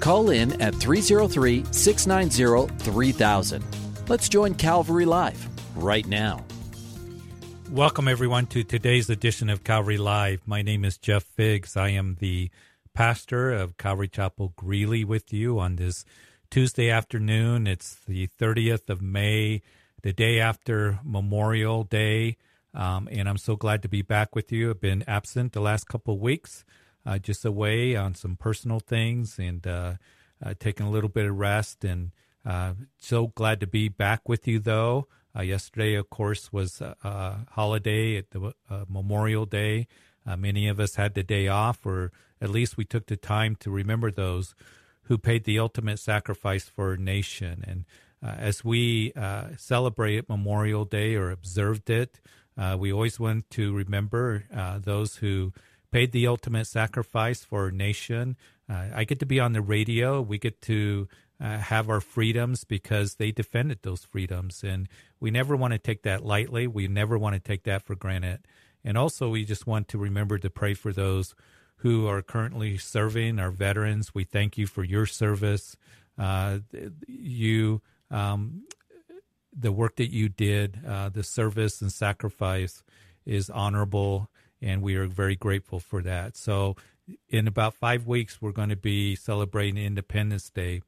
[0.00, 3.64] Call in at 303 690 3000.
[4.08, 6.44] Let's join Calvary Live right now.
[7.70, 10.42] Welcome, everyone, to today's edition of Calvary Live.
[10.46, 11.76] My name is Jeff Figgs.
[11.76, 12.50] I am the
[12.94, 16.04] pastor of Calvary Chapel Greeley with you on this
[16.50, 17.66] Tuesday afternoon.
[17.66, 19.62] It's the 30th of May,
[20.02, 22.36] the day after Memorial Day.
[22.72, 24.70] Um, and I'm so glad to be back with you.
[24.70, 26.64] I've been absent the last couple of weeks,
[27.06, 29.94] uh, just away on some personal things and uh,
[30.44, 31.84] uh, taking a little bit of rest.
[31.84, 32.12] And
[32.44, 35.08] uh, so glad to be back with you, though.
[35.36, 38.54] Uh, yesterday, of course, was a, holiday at the
[38.88, 39.88] Memorial Day.
[40.24, 43.70] Many of us had the day off, or at least we took the time to
[43.70, 44.54] remember those
[45.02, 47.64] who paid the ultimate sacrifice for our nation.
[47.66, 47.84] And
[48.24, 52.20] uh, as we uh, celebrated Memorial Day or observed it,
[52.56, 54.44] uh, we always want to remember
[54.82, 55.52] those who
[55.94, 58.36] paid the ultimate sacrifice for our nation.
[58.68, 60.20] I get to be on the radio.
[60.20, 61.06] We get to
[61.40, 64.64] uh, have our freedoms because they defended those freedoms.
[64.64, 64.88] And
[65.20, 66.66] we never want to take that lightly.
[66.66, 68.40] We never want to take that for granted.
[68.82, 71.36] And also, we just want to remember to pray for those
[71.76, 74.12] who are currently serving, our veterans.
[74.12, 75.76] We thank you for your service.
[76.18, 76.58] Uh,
[77.06, 78.64] you, um,
[79.56, 82.82] the work that you did, uh, the service and sacrifice
[83.24, 84.28] is honorable,
[84.64, 86.36] and we are very grateful for that.
[86.36, 86.76] So,
[87.28, 90.80] in about five weeks, we're going to be celebrating Independence Day.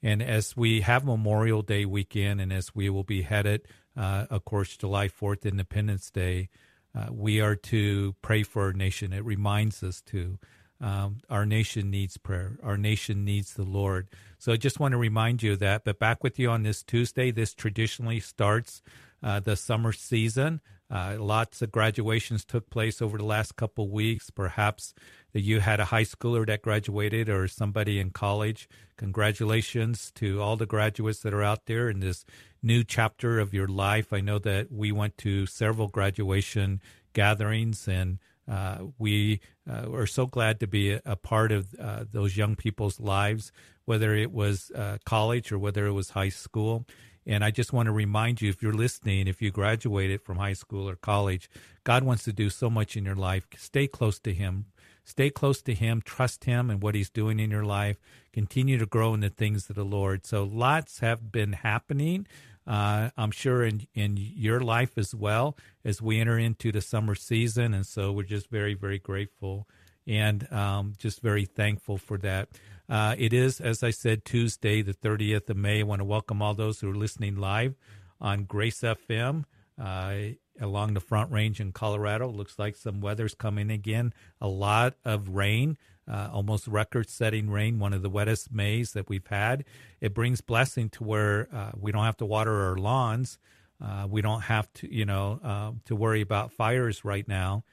[0.00, 3.66] And as we have Memorial Day weekend, and as we will be headed,
[3.96, 6.50] uh, of course, July 4th, Independence Day,
[6.94, 9.12] uh, we are to pray for our nation.
[9.12, 10.38] It reminds us to.
[10.78, 12.58] Um, our nation needs prayer.
[12.62, 14.08] Our nation needs the Lord.
[14.38, 15.84] So I just want to remind you of that.
[15.84, 17.30] But back with you on this Tuesday.
[17.30, 18.82] This traditionally starts
[19.22, 20.60] uh, the summer season.
[20.90, 24.30] Uh, lots of graduations took place over the last couple weeks.
[24.30, 24.94] Perhaps
[25.32, 28.68] that you had a high schooler that graduated or somebody in college.
[28.96, 32.24] Congratulations to all the graduates that are out there in this
[32.62, 34.12] new chapter of your life.
[34.12, 36.80] I know that we went to several graduation
[37.12, 38.18] gatherings and
[38.48, 43.00] uh, we uh, are so glad to be a, part of uh, those young people's
[43.00, 43.50] lives,
[43.84, 46.86] whether it was uh, college or whether it was high school.
[47.26, 50.52] And I just want to remind you if you're listening, if you graduated from high
[50.52, 51.50] school or college,
[51.84, 53.46] God wants to do so much in your life.
[53.56, 54.66] Stay close to Him.
[55.04, 56.02] Stay close to Him.
[56.02, 57.96] Trust Him and what He's doing in your life.
[58.32, 60.24] Continue to grow in the things of the Lord.
[60.24, 62.26] So lots have been happening.
[62.66, 67.14] Uh, I'm sure in in your life as well as we enter into the summer
[67.14, 69.68] season, and so we're just very very grateful
[70.06, 72.48] and um, just very thankful for that.
[72.88, 75.80] Uh, it is, as I said, Tuesday, the 30th of May.
[75.80, 77.74] I want to welcome all those who are listening live
[78.20, 79.44] on Grace FM
[79.80, 80.14] uh,
[80.60, 82.28] along the Front Range in Colorado.
[82.28, 84.12] Looks like some weather's coming again.
[84.40, 85.76] A lot of rain,
[86.08, 89.64] uh, almost record setting rain, one of the wettest Mays that we've had.
[90.00, 93.38] It brings blessing to where uh, we don't have to water our lawns.
[93.84, 97.64] Uh, we don't have to, you know, uh, to worry about fires right now.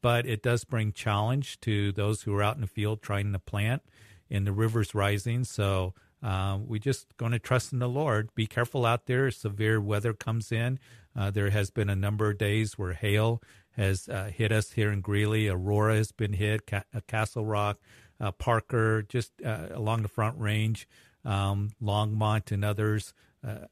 [0.00, 3.38] But it does bring challenge to those who are out in the field trying to
[3.38, 3.82] plant
[4.30, 5.44] and the river's rising.
[5.44, 8.34] So uh, we just going to trust in the Lord.
[8.34, 9.30] Be careful out there.
[9.30, 10.78] Severe weather comes in.
[11.14, 13.42] Uh, there has been a number of days where hail
[13.72, 15.48] has uh, hit us here in Greeley.
[15.48, 16.66] Aurora has been hit.
[16.66, 17.78] Ca- uh, Castle Rock,
[18.20, 20.88] uh, Parker, just uh, along the Front Range,
[21.24, 23.12] um, Longmont, and others.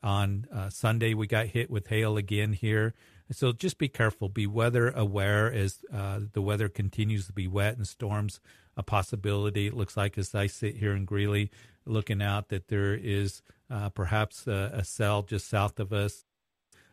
[0.03, 2.95] on Sunday, we got hit with hail again here.
[3.35, 4.29] So just be careful.
[4.29, 8.41] Be weather aware as the weather continues to be wet and storms
[8.77, 9.67] a possibility.
[9.67, 11.51] It looks like as I sit here in Greeley,
[11.87, 16.25] looking out, that there is uh, perhaps a, a, cell just south of us.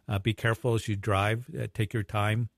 [0.07, 1.45] Uh, be careful as you drive.
[1.57, 2.49] Uh, take your time,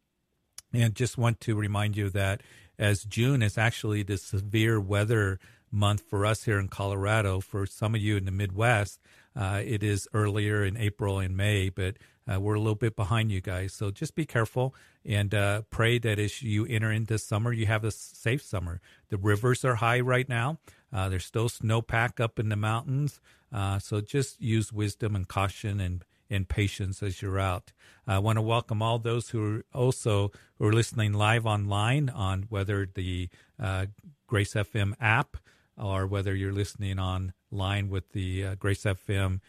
[0.72, 2.42] and just want to remind you that
[2.78, 5.40] as June is actually the severe weather
[5.72, 7.40] month for us here in Colorado.
[7.40, 9.00] For some of you in the Midwest,
[9.36, 11.98] uh, it is earlier in April and May, but
[12.32, 13.74] uh, we're a little bit behind you guys.
[13.74, 14.74] So just be careful
[15.06, 18.80] and uh, pray that as you enter into summer, you have a safe summer.
[19.10, 20.60] The rivers are high right now.
[20.92, 23.20] Uh, there's still snowpack up in the mountains.
[23.52, 27.74] Uh, so just use wisdom and caution and, and patience as you're out.
[28.08, 32.44] I want to welcome all those who are also who are listening live online on
[32.50, 33.30] whether the
[33.62, 33.88] uh,
[34.28, 35.38] Grace FM app
[35.78, 39.42] or whether you're listening online with the uh, Grace FM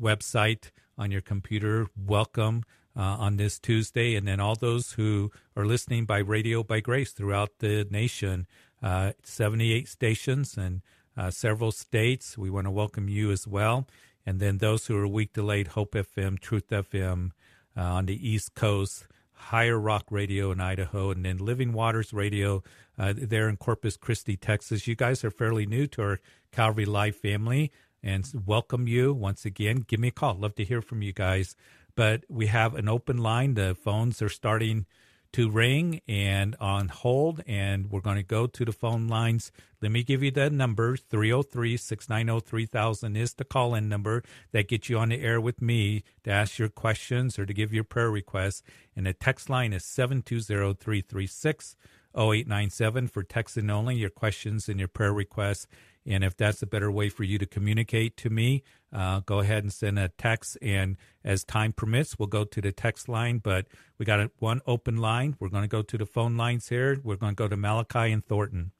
[0.00, 2.64] website on your computer, welcome
[2.96, 4.14] uh, on this Tuesday.
[4.14, 8.46] And then all those who are listening by radio by grace throughout the nation,
[8.82, 10.82] uh, 78 stations and
[11.16, 12.36] uh, several states.
[12.36, 13.86] We want to welcome you as well.
[14.24, 17.30] And then those who are week delayed, Hope FM, Truth FM
[17.76, 22.62] uh, on the East Coast, Higher Rock Radio in Idaho, and then Living Waters Radio
[22.98, 24.86] uh, there in Corpus Christi, Texas.
[24.86, 26.20] You guys are fairly new to our
[26.52, 29.84] Calvary Live family and welcome you once again.
[29.86, 30.34] Give me a call.
[30.34, 31.56] Love to hear from you guys.
[31.94, 33.54] But we have an open line.
[33.54, 34.86] The phones are starting
[35.32, 39.50] to ring and on hold, and we're going to go to the phone lines.
[39.80, 44.22] Let me give you the number 303 690 3000 is the call in number
[44.52, 47.72] that gets you on the air with me to ask your questions or to give
[47.72, 48.62] your prayer requests.
[48.94, 51.76] And the text line is 720 336
[52.14, 55.66] 0897 for texting only, your questions and your prayer requests.
[56.04, 59.62] And if that's a better way for you to communicate to me, uh, go ahead
[59.62, 60.58] and send a text.
[60.60, 63.38] And as time permits, we'll go to the text line.
[63.38, 63.66] But
[63.98, 65.36] we got a, one open line.
[65.38, 66.98] We're going to go to the phone lines here.
[67.02, 68.72] We're going to go to Malachi and Thornton.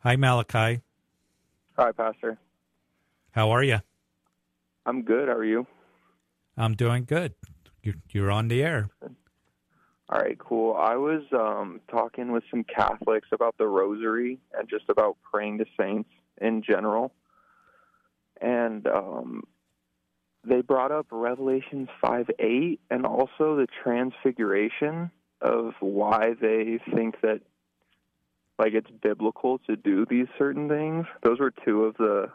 [0.00, 0.80] Hi, Malachi.
[1.76, 2.38] Hi, Pastor.
[3.30, 3.78] How are you?
[4.84, 5.28] I'm good.
[5.28, 5.66] How are you?
[6.56, 7.34] I'm doing good.
[7.82, 8.88] You're, you're on the air.
[10.08, 10.74] All right, cool.
[10.74, 15.64] I was um, talking with some Catholics about the rosary and just about praying to
[15.78, 16.10] saints
[16.40, 17.12] in general.
[18.40, 19.42] And um,
[20.44, 25.10] they brought up Revelations 5 8 and also the transfiguration
[25.40, 27.40] of why they think that
[28.58, 31.06] like it's biblical to do these certain things.
[31.22, 32.30] Those were two of the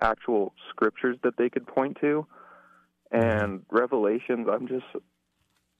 [0.00, 2.26] actual scriptures that they could point to.
[3.10, 4.86] And Revelations, I'm just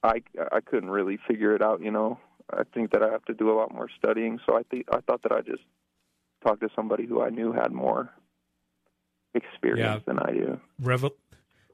[0.05, 0.21] I
[0.51, 1.81] I couldn't really figure it out.
[1.81, 2.19] You know,
[2.51, 4.39] I think that I have to do a lot more studying.
[4.45, 5.63] So I think I thought that I just
[6.45, 8.09] talk to somebody who I knew had more
[9.33, 10.13] experience yeah.
[10.13, 10.59] than I do.
[10.79, 11.15] Revel-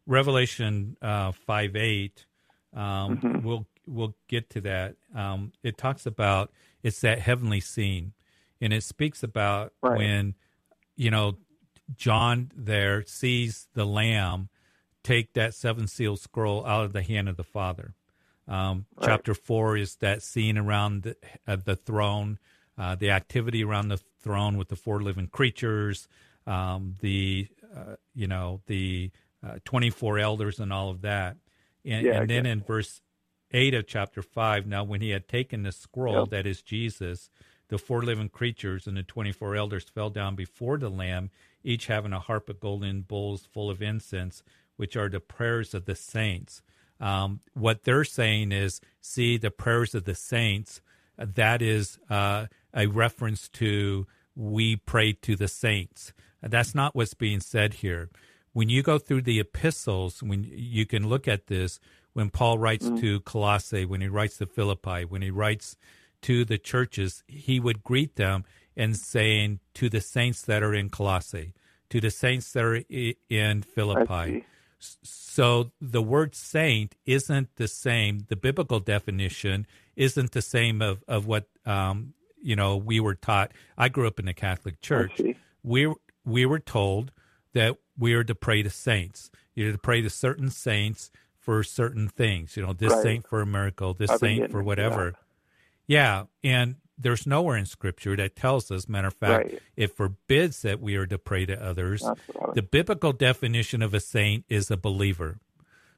[0.06, 2.26] Revelation uh, five eight.
[2.74, 3.46] Um, mm-hmm.
[3.46, 4.96] We'll we'll get to that.
[5.14, 6.52] Um, it talks about
[6.84, 8.14] it's that heavenly scene,
[8.60, 9.98] and it speaks about right.
[9.98, 10.36] when
[10.96, 11.38] you know
[11.96, 14.50] John there sees the Lamb
[15.04, 17.96] take that seven seal scroll out of the hand of the Father.
[18.48, 19.08] Um, right.
[19.08, 21.16] Chapter four is that scene around the,
[21.48, 22.40] uh, the throne,
[22.78, 26.08] uh, the activity around the throne with the four living creatures,
[26.48, 29.12] um, the uh, you know the
[29.46, 31.38] uh, twenty four elders and all of that.
[31.86, 33.02] And, yeah, and then in verse
[33.52, 36.30] eight of chapter five, now when he had taken the scroll, yep.
[36.30, 37.30] that is Jesus,
[37.70, 41.30] the four living creatures and the twenty four elders fell down before the Lamb,
[41.64, 44.44] each having a harp of golden bowls full of incense,
[44.76, 46.62] which are the prayers of the saints.
[47.02, 50.80] Um, what they're saying is, see, the prayers of the saints,
[51.18, 56.14] that is uh, a reference to we pray to the saints.
[56.42, 58.10] That's not what's being said here.
[58.54, 61.80] When you go through the epistles, when you can look at this,
[62.14, 63.02] when Paul writes mm-hmm.
[63.02, 65.78] to Colossae, when he writes to Philippi, when he writes
[66.24, 68.44] to the churches, he would greet them
[68.76, 71.54] and saying to the saints that are in Colossae,
[71.90, 72.82] to the saints that are
[73.30, 74.46] in Philippi,
[74.82, 78.26] so the word saint isn't the same.
[78.28, 83.52] The biblical definition isn't the same of, of what um, you know we were taught.
[83.78, 85.22] I grew up in the Catholic Church.
[85.64, 85.94] We
[86.26, 87.12] we were told
[87.54, 89.30] that we are to pray to saints.
[89.54, 92.56] You're to pray to certain saints for certain things.
[92.56, 93.04] You know, this right.
[93.04, 95.14] saint for a miracle, this I've saint for whatever.
[95.88, 98.88] Yeah, and there's nowhere in Scripture that tells us.
[98.88, 99.62] Matter of fact, right.
[99.76, 102.04] it forbids that we are to pray to others.
[102.54, 105.40] The biblical definition of a saint is a believer.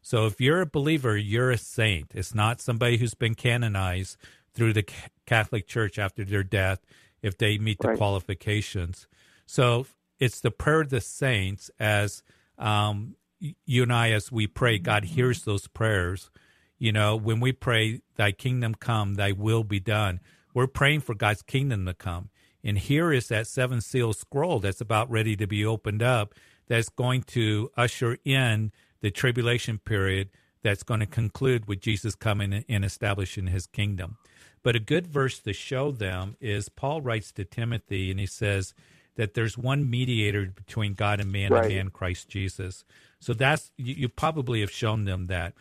[0.01, 2.11] So if you're a believer, you're a saint.
[2.13, 4.17] It's not somebody who's been canonized
[4.53, 4.85] through the
[5.25, 6.79] Catholic Church after their death
[7.21, 7.97] if they meet the right.
[7.97, 9.07] qualifications.
[9.45, 9.87] So
[10.19, 12.21] it's the prayer of the saints as
[12.57, 16.29] um, you and I, as we pray, God hears those prayers.
[16.77, 20.19] You know, when we pray, Thy kingdom come, Thy will be done
[20.53, 22.29] we're praying for God's kingdom to come.
[22.63, 26.33] And here is that seven seal scroll that's about ready to be opened up
[26.67, 30.29] that's going to usher in the tribulation period
[30.61, 34.17] that's going to conclude with Jesus coming and establishing his kingdom.
[34.63, 38.73] But a good verse to show them is Paul writes to Timothy and he says
[39.15, 41.65] that there's one mediator between God and man, right.
[41.65, 42.85] and man, Christ Jesus.
[43.19, 45.53] So that's you, you, probably have shown them that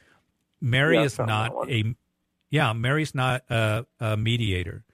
[0.61, 1.95] Mary yeah, is not a
[2.53, 4.85] yeah, Mary's not a, a mediator,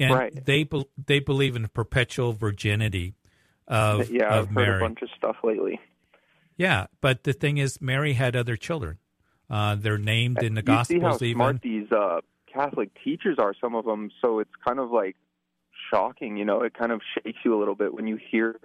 [0.00, 0.44] and right.
[0.44, 3.14] they be, they believe in perpetual virginity
[3.68, 4.34] of yeah.
[4.34, 4.66] Of I've Mary.
[4.66, 5.80] heard a bunch of stuff lately.
[6.56, 8.98] Yeah, but the thing is, Mary had other children.
[9.48, 10.88] Uh, they're named in the you Gospels.
[10.88, 12.20] See how even smart these uh,
[12.52, 13.54] Catholic teachers are.
[13.60, 15.14] Some of them, so it's kind of like
[15.92, 16.36] shocking.
[16.36, 18.56] You know, it kind of shakes you a little bit when you hear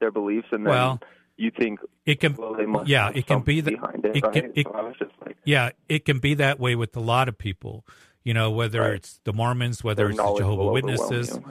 [0.00, 1.00] their beliefs, and then well,
[1.38, 2.34] you think it can.
[2.34, 3.72] Well, yeah, it can be that.
[3.72, 4.32] It, it, right?
[4.32, 7.86] can, it so like, yeah, it can be that way with a lot of people.
[8.24, 8.94] You know, whether right.
[8.94, 11.30] it's the Mormons, whether Their it's the Jehovah Witnesses.
[11.30, 11.44] you.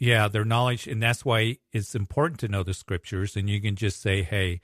[0.00, 3.36] Yeah, their knowledge, and that's why it's important to know the scriptures.
[3.36, 4.60] And you can just say, "Hey,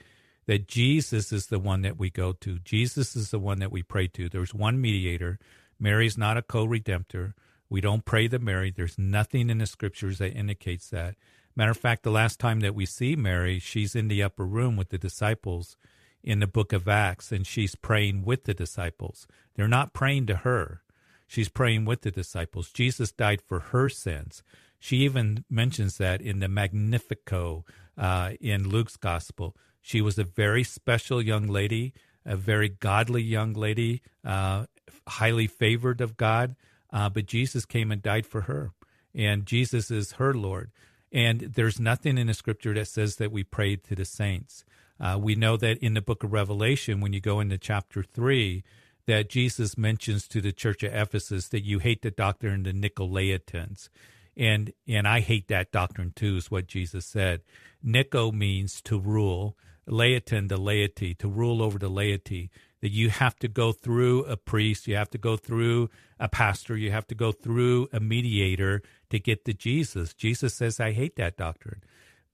[0.47, 2.59] that Jesus is the one that we go to.
[2.59, 4.29] Jesus is the one that we pray to.
[4.29, 5.39] There's one mediator.
[5.79, 7.35] Mary's not a co-redemptor.
[7.69, 8.73] We don't pray to Mary.
[8.77, 11.15] There's nothing in the scriptures that indicates that.
[11.57, 14.77] Matter of fact, the last time that we see Mary, she's in the upper room
[14.77, 15.77] with the disciples
[16.23, 19.27] in the book of Acts, and she's praying with the disciples.
[19.55, 20.83] They're not praying to her.
[21.27, 22.71] She's praying with the disciples.
[22.71, 24.43] Jesus died for her sins.
[24.79, 27.63] She even mentions that in the Magnificat
[27.97, 29.57] uh, in Luke's gospel.
[29.81, 31.93] She was a very special young lady,
[32.25, 34.67] a very godly young lady, uh,
[35.07, 36.57] highly favored of God.
[36.93, 38.73] Uh, but Jesus came and died for her,
[39.15, 40.71] and Jesus is her Lord.
[41.13, 44.65] And there's nothing in the scripture that says that we prayed to the saints.
[45.01, 48.63] Uh, we know that in the book of Revelation, when you go into chapter 3,
[49.07, 52.73] that Jesus mentions to the church of Ephesus that you hate the doctrine of the
[52.73, 53.89] Nicolaitans.
[54.37, 57.41] And, and I hate that doctrine too, is what Jesus said.
[57.83, 59.57] Nico means to rule,
[59.89, 62.51] Laetan, the laity, to rule over the laity.
[62.83, 66.77] That you have to go through a priest, you have to go through a pastor,
[66.77, 70.15] you have to go through a mediator to get to Jesus.
[70.15, 71.83] Jesus says, I hate that doctrine.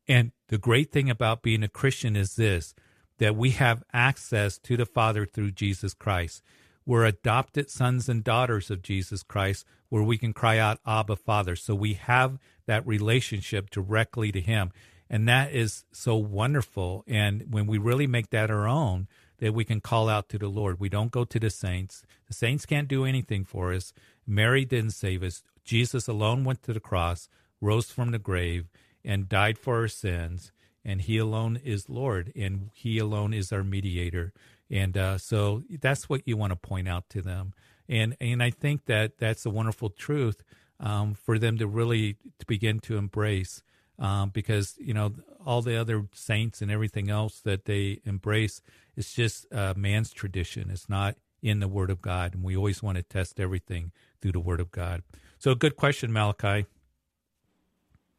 [0.08, 2.74] And the great thing about being a Christian is this
[3.18, 6.42] that we have access to the Father through Jesus Christ.
[6.84, 11.56] We're adopted sons and daughters of Jesus Christ, where we can cry out, Abba, Father.
[11.56, 14.70] So we have that relationship directly to Him.
[15.08, 17.04] And that is so wonderful.
[17.06, 20.48] And when we really make that our own, that we can call out to the
[20.48, 20.80] Lord.
[20.80, 22.04] We don't go to the saints.
[22.28, 23.92] The saints can't do anything for us.
[24.26, 25.42] Mary didn't save us.
[25.66, 27.28] Jesus alone went to the cross,
[27.60, 28.68] rose from the grave,
[29.04, 30.52] and died for our sins.
[30.84, 34.32] And He alone is Lord, and He alone is our mediator.
[34.70, 37.52] And uh, so that's what you want to point out to them.
[37.88, 40.42] And and I think that that's a wonderful truth
[40.80, 43.62] um, for them to really to begin to embrace.
[43.98, 48.60] Um, because you know all the other saints and everything else that they embrace
[48.96, 50.70] is just uh, man's tradition.
[50.70, 54.32] It's not in the Word of God, and we always want to test everything through
[54.32, 55.02] the Word of God.
[55.38, 56.66] So, good question, Malachi.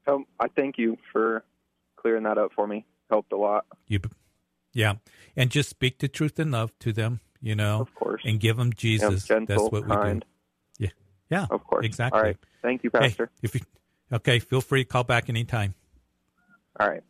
[0.08, 1.44] Um, I thank you for
[1.98, 2.86] clearing that up for me.
[3.10, 3.66] Helped a lot.
[3.88, 4.00] You,
[4.74, 4.94] yeah,
[5.36, 7.20] and just speak the truth in love to them.
[7.42, 8.22] You know, Of course.
[8.26, 9.30] and give them Jesus.
[9.30, 10.26] Yeah, gentle, That's what we kind.
[10.80, 10.86] do.
[10.86, 10.90] Yeah,
[11.30, 11.86] yeah, Of course.
[11.86, 12.20] exactly.
[12.20, 12.38] All right.
[12.64, 13.30] Thank you, Hey, Pastor.
[13.44, 13.62] if you
[14.12, 15.76] okay, feel free to call back anytime.
[16.80, 17.04] All right.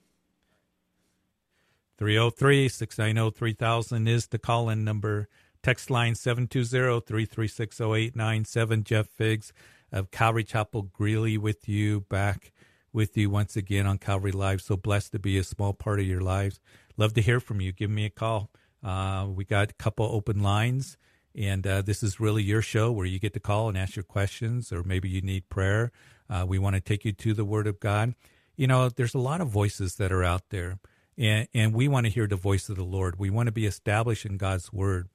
[1.97, 5.27] 303 690 3000 is the call in number.
[5.63, 8.83] Text line 720 336 0897.
[8.83, 9.51] Jeff Figgs
[9.91, 12.51] of Calvary Chapel Greeley with you, back
[12.93, 14.61] with you once again on Calvary Live.
[14.61, 16.59] So blessed to be a small part of your lives.
[16.97, 17.71] Love to hear from you.
[17.71, 18.49] Give me a call.
[18.83, 20.97] Uh, we got a couple open lines,
[21.35, 24.03] and uh, this is really your show where you get to call and ask your
[24.03, 25.91] questions, or maybe you need prayer.
[26.29, 28.15] Uh, we want to take you to the Word of God.
[28.55, 30.79] You know, there's a lot of voices that are out there,
[31.17, 33.19] and, and we want to hear the voice of the Lord.
[33.19, 35.09] We want to be established in God's Word.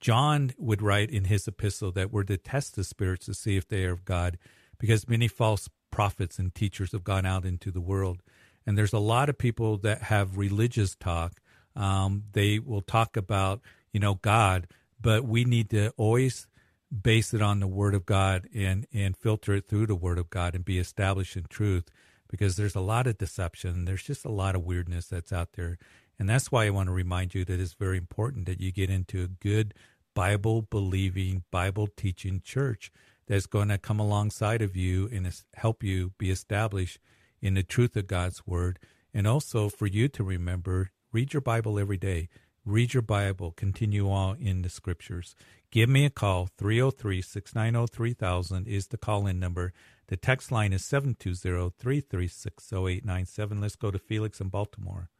[0.00, 3.66] John would write in his epistle that we're to test the spirits to see if
[3.66, 4.38] they are of God,
[4.78, 8.22] because many false prophets and teachers have gone out into the world.
[8.66, 11.40] And there's a lot of people that have religious talk.
[11.74, 13.60] Um, they will talk about,
[13.92, 14.68] you know, God,
[15.00, 16.46] but we need to always
[16.90, 20.30] base it on the Word of God and, and filter it through the Word of
[20.30, 21.90] God and be established in truth
[22.28, 23.84] because there's a lot of deception.
[23.84, 25.78] There's just a lot of weirdness that's out there.
[26.18, 28.90] And that's why I want to remind you that it's very important that you get
[28.90, 29.74] into a good
[30.14, 32.90] Bible believing, Bible teaching church
[33.28, 36.98] that's going to come alongside of you and help you be established
[37.40, 38.78] in the truth of God's word.
[39.14, 42.28] And also for you to remember, read your Bible every day.
[42.64, 43.52] Read your Bible.
[43.52, 45.36] Continue on in the scriptures.
[45.70, 46.48] Give me a call.
[46.58, 49.72] 303 690 3000 is the call in number.
[50.08, 53.60] The text line is 720 336 0897.
[53.60, 55.10] Let's go to Felix in Baltimore.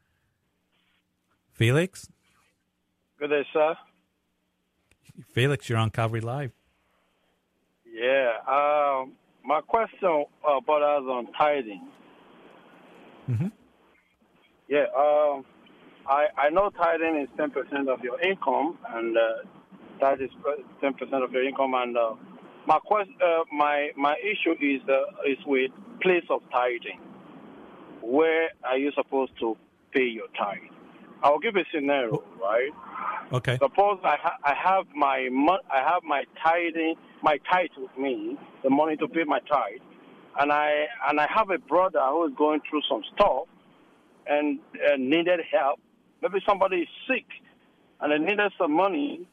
[1.59, 2.09] Felix?
[3.19, 3.75] Good day, sir.
[5.35, 6.53] Felix, you're on Calvary Live.
[7.93, 8.35] Yeah.
[8.47, 9.13] Um,
[9.45, 11.89] my question about borders on tithing.
[13.29, 13.51] Mhm.
[14.69, 14.87] Yeah.
[14.97, 15.45] Um,
[16.07, 19.23] I I know tithing is ten percent of your income, and uh,
[20.01, 20.31] that is
[20.81, 21.75] ten percent of your income.
[21.75, 22.15] And uh,
[22.67, 27.01] my question, uh, my my issue is uh, is with place of tithing.
[28.01, 29.57] Where are you supposed to
[29.93, 30.71] pay your tithe?
[31.23, 32.71] I'll give a scenario, right?
[33.33, 33.59] Okay.
[33.61, 38.37] Suppose I, ha- I have my mon- I have my tithing my tithe with me,
[38.63, 39.81] the money to pay my tithe,
[40.39, 43.45] and I and I have a brother who is going through some stuff
[44.27, 45.81] and, and needed help.
[46.23, 47.27] Maybe somebody is sick
[48.01, 49.27] and they needed some money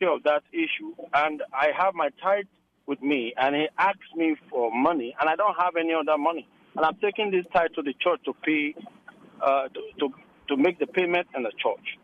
[0.00, 0.94] you know, that issue.
[1.14, 2.44] And I have my tithe
[2.86, 6.46] with me, and he asks me for money, and I don't have any other money.
[6.76, 8.74] And I'm taking this tithe to the church to pay,
[9.44, 10.14] uh, to, to,
[10.48, 11.98] to make the payment in the church.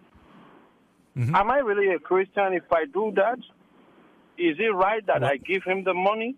[1.17, 1.35] Mm-hmm.
[1.35, 3.39] Am I really a Christian if I do that?
[4.39, 5.31] Is it right that what?
[5.31, 6.37] I give him the money?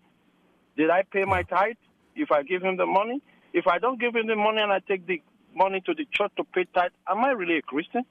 [0.77, 1.77] Did I pay my tithe
[2.15, 3.21] if I give him the money?
[3.53, 5.21] If I don't give him the money and I take the
[5.55, 8.03] money to the church to pay tithe, am I really a Christian?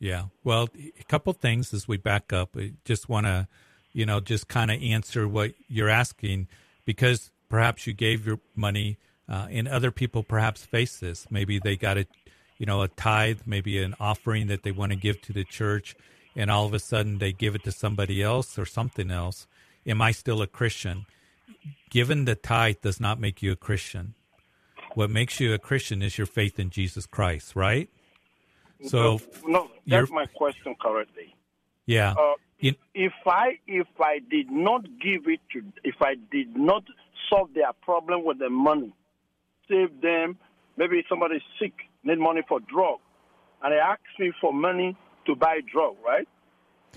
[0.00, 0.24] Yeah.
[0.44, 2.56] Well, a couple things as we back up.
[2.56, 3.48] I just want to,
[3.92, 6.48] you know, just kind of answer what you're asking
[6.84, 8.98] because perhaps you gave your money
[9.28, 11.26] uh, and other people perhaps face this.
[11.30, 12.06] Maybe they got a,
[12.58, 15.94] you know, a tithe, maybe an offering that they want to give to the church,
[16.36, 19.46] and all of a sudden they give it to somebody else or something else.
[19.86, 21.06] Am I still a Christian?
[21.90, 24.14] Given the tithe does not make you a Christian.
[24.94, 27.88] What makes you a Christian is your faith in Jesus Christ, right?
[28.84, 31.34] So no, that's my question correctly.
[31.86, 32.12] Yeah.
[32.12, 36.84] Uh, in, if I if I did not give it to if I did not
[37.30, 38.92] solve their problem with the money,
[39.68, 40.38] save them,
[40.76, 41.72] maybe somebody's sick,
[42.08, 42.98] need money for drug,
[43.62, 44.96] and they ask me for money
[45.26, 46.28] to buy drug, right,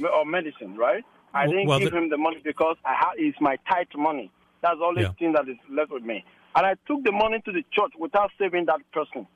[0.01, 1.03] or medicine, right?
[1.33, 4.31] I didn't well, give the, him the money because I ha- it's my tight money.
[4.61, 5.13] That's the only yeah.
[5.17, 6.23] thing that is left with me.
[6.55, 9.27] And I took the money to the church without saving that person.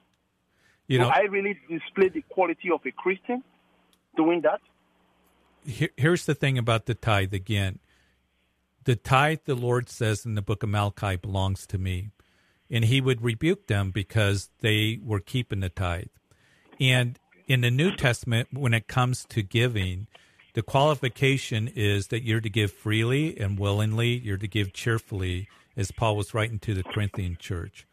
[0.87, 3.43] You know, I really display the quality of a Christian
[4.15, 4.61] doing that?
[5.65, 7.79] Here, here's the thing about the tithe again.
[8.83, 12.11] The tithe, the Lord says in the book of Malachi, belongs to me.
[12.69, 16.07] And he would rebuke them because they were keeping the tithe.
[16.79, 20.07] And in the New Testament, when it comes to giving,
[20.53, 25.91] the qualification is that you're to give freely and willingly, you're to give cheerfully, as
[25.91, 27.85] Paul was writing to the Corinthian church.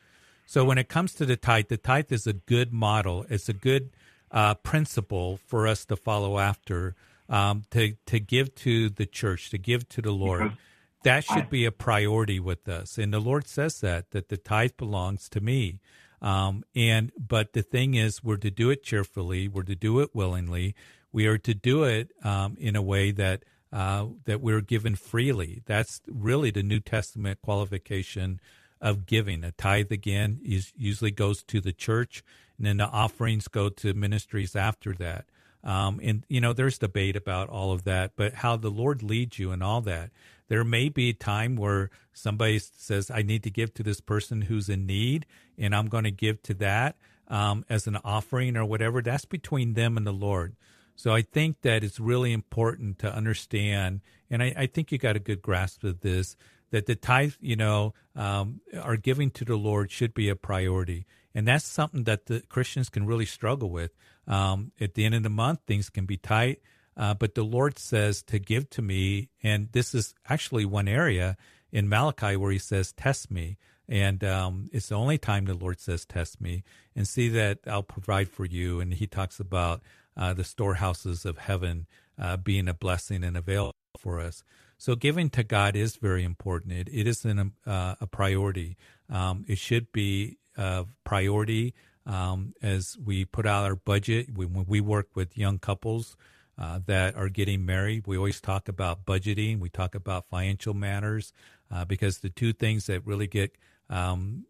[0.47, 3.27] So when it comes to the tithe, the tithe is a good model.
[3.29, 3.91] It's a good
[4.31, 6.95] uh, principle for us to follow after,
[7.29, 10.57] um, to to give to the church, to give to the Lord.
[11.05, 14.77] That should be a priority with us, and the Lord says that that the tithe
[14.77, 15.81] belongs to me.
[16.21, 19.49] Um, and but the thing is, we're to do it cheerfully.
[19.49, 20.75] We're to do it willingly.
[21.11, 25.63] We are to do it um, in a way that uh, that we're given freely.
[25.67, 28.41] That's really the New Testament qualification
[28.81, 29.45] of giving.
[29.45, 32.23] A tithe again is usually goes to the church,
[32.57, 35.25] and then the offerings go to ministries after that.
[35.65, 39.39] Um, and you know, there's debate about all of that, but how the Lord leads
[39.39, 40.11] you and all that.
[40.53, 44.43] There may be a time where somebody says, "I need to give to this person
[44.43, 45.25] who's in need,
[45.57, 46.97] and I'm going to give to that
[47.29, 50.55] um, as an offering or whatever." That's between them and the Lord.
[50.95, 55.17] So I think that it's really important to understand, and I, I think you got
[55.17, 56.37] a good grasp of this
[56.71, 61.07] that the tithe, you know, um, are giving to the Lord should be a priority.
[61.35, 63.93] And that's something that the Christians can really struggle with.
[64.27, 66.61] Um, at the end of the month, things can be tight,
[66.97, 69.31] uh, but the Lord says to give to me.
[69.43, 71.37] And this is actually one area
[71.71, 73.57] in Malachi where he says, Test me.
[73.89, 77.83] And um, it's the only time the Lord says, Test me and see that I'll
[77.83, 78.81] provide for you.
[78.81, 79.83] And he talks about
[80.17, 81.87] uh, the storehouses of heaven
[82.19, 84.45] uh, being a blessing and available for us.
[84.77, 86.73] So giving to God is very important.
[86.73, 88.77] It, it is an, uh, a priority.
[89.09, 91.75] Um, it should be a priority
[92.05, 94.35] um, as we put out our budget.
[94.35, 96.17] When we work with young couples
[96.59, 99.59] uh, that are getting married, we always talk about budgeting.
[99.61, 101.33] We talk about financial matters
[101.71, 103.57] uh, because the two things that really get
[103.89, 104.47] um,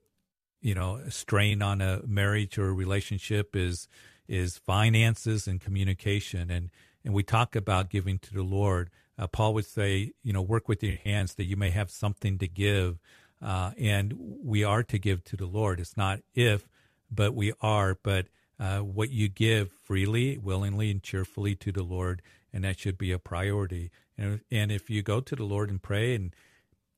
[0.61, 3.89] you know strain on a marriage or a relationship is
[4.29, 6.71] is finances and communication and
[7.05, 10.69] and we talk about giving to the Lord uh, Paul would say, you know, work
[10.69, 12.99] with your hands that you may have something to give.
[13.41, 15.81] Uh, and we are to give to the Lord.
[15.81, 16.69] It's not if,
[17.11, 17.97] but we are.
[18.03, 18.27] But
[18.63, 22.23] uh, what you give freely, willingly, and cheerfully to the Lord,
[22.53, 23.91] and that should be a priority.
[24.17, 26.35] And, and if you go to the Lord and pray, and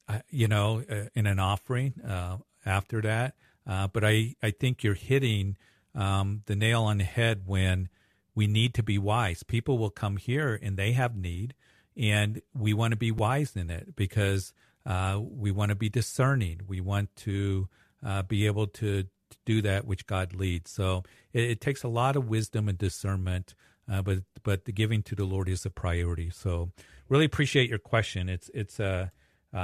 [0.09, 4.95] uh, you know, uh, in an offering uh, after that, but I I think you're
[4.95, 5.57] hitting
[5.95, 7.89] um, the nail on the head when
[8.35, 9.43] we need to be wise.
[9.43, 11.55] People will come here and they have need
[11.97, 14.53] and we want to be wise in it because
[14.87, 16.61] uh, we want to be discerning.
[16.67, 17.69] We want to
[18.05, 20.71] uh, be able to, to, do that which God leads.
[20.71, 23.55] So it, it, takes a lot of wisdom and discernment,
[23.91, 26.31] uh, but but the giving to the Lord is a priority.
[26.31, 26.71] So
[27.09, 28.29] really appreciate your question.
[28.29, 29.13] It's it's a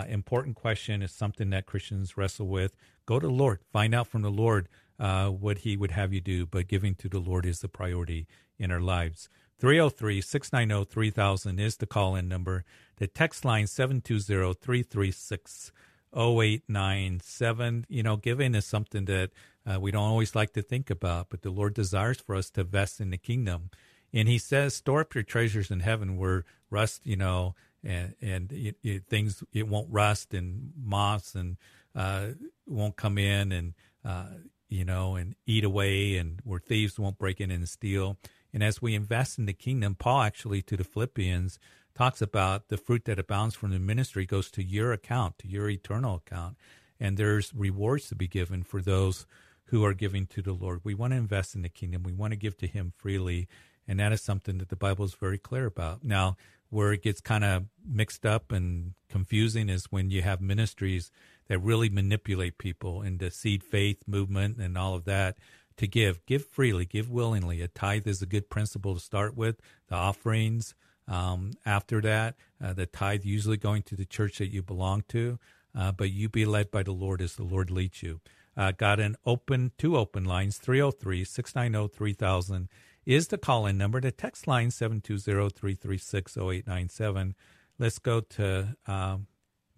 [0.08, 1.02] important question.
[1.02, 2.76] It's something that Christians wrestle with.
[3.06, 3.60] Go to the Lord.
[3.72, 4.68] Find out from the Lord
[4.98, 6.46] uh, what He would have you do.
[6.46, 8.26] But giving to the Lord is the priority
[8.58, 9.28] in our lives.
[9.58, 12.64] 303 690 3000 is the call in number.
[12.96, 15.72] The text line 720 336
[16.16, 17.86] 0897.
[17.88, 19.30] You know, giving is something that
[19.66, 22.62] uh, we don't always like to think about, but the Lord desires for us to
[22.62, 23.70] invest in the kingdom.
[24.12, 28.52] And He says, store up your treasures in heaven where rust, you know, and, and
[28.52, 31.56] it, it, things, it won't rust and moths and
[31.94, 32.28] uh,
[32.66, 34.26] won't come in and, uh,
[34.68, 38.16] you know, and eat away and where thieves won't break in and steal.
[38.52, 41.58] And as we invest in the kingdom, Paul actually to the Philippians
[42.00, 45.68] talks about the fruit that abounds from the ministry goes to your account, to your
[45.68, 46.56] eternal account.
[46.98, 49.26] And there's rewards to be given for those
[49.64, 50.80] who are giving to the Lord.
[50.82, 52.02] We want to invest in the kingdom.
[52.02, 53.48] We want to give to Him freely.
[53.86, 56.02] And that is something that the Bible is very clear about.
[56.02, 56.38] Now,
[56.70, 61.10] where it gets kind of mixed up and confusing is when you have ministries
[61.48, 65.36] that really manipulate people into seed faith movement and all of that
[65.76, 66.24] to give.
[66.24, 67.60] Give freely, give willingly.
[67.60, 69.60] A tithe is a good principle to start with.
[69.88, 70.74] The offerings
[71.10, 75.38] um, after that, uh, the tithe usually going to the church that you belong to,
[75.76, 78.20] uh, but you be led by the Lord as the Lord leads you.
[78.56, 82.68] Uh, got an open, two open lines, 303 690 3000
[83.06, 84.00] is the call in number.
[84.00, 87.34] The text line, 720 336 0897.
[87.78, 89.26] Let's go to um,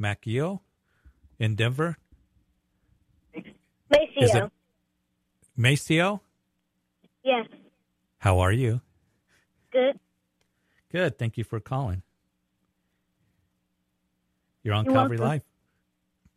[0.00, 0.60] Macchio
[1.38, 1.96] in Denver.
[3.90, 4.50] Maceo.
[5.56, 6.20] Maceo?
[7.22, 7.46] Yes.
[8.18, 8.80] How are you?
[9.72, 9.98] Good.
[10.92, 11.18] Good.
[11.18, 12.02] Thank you for calling.
[14.62, 15.32] You're on You're Calvary welcome.
[15.32, 15.44] Live.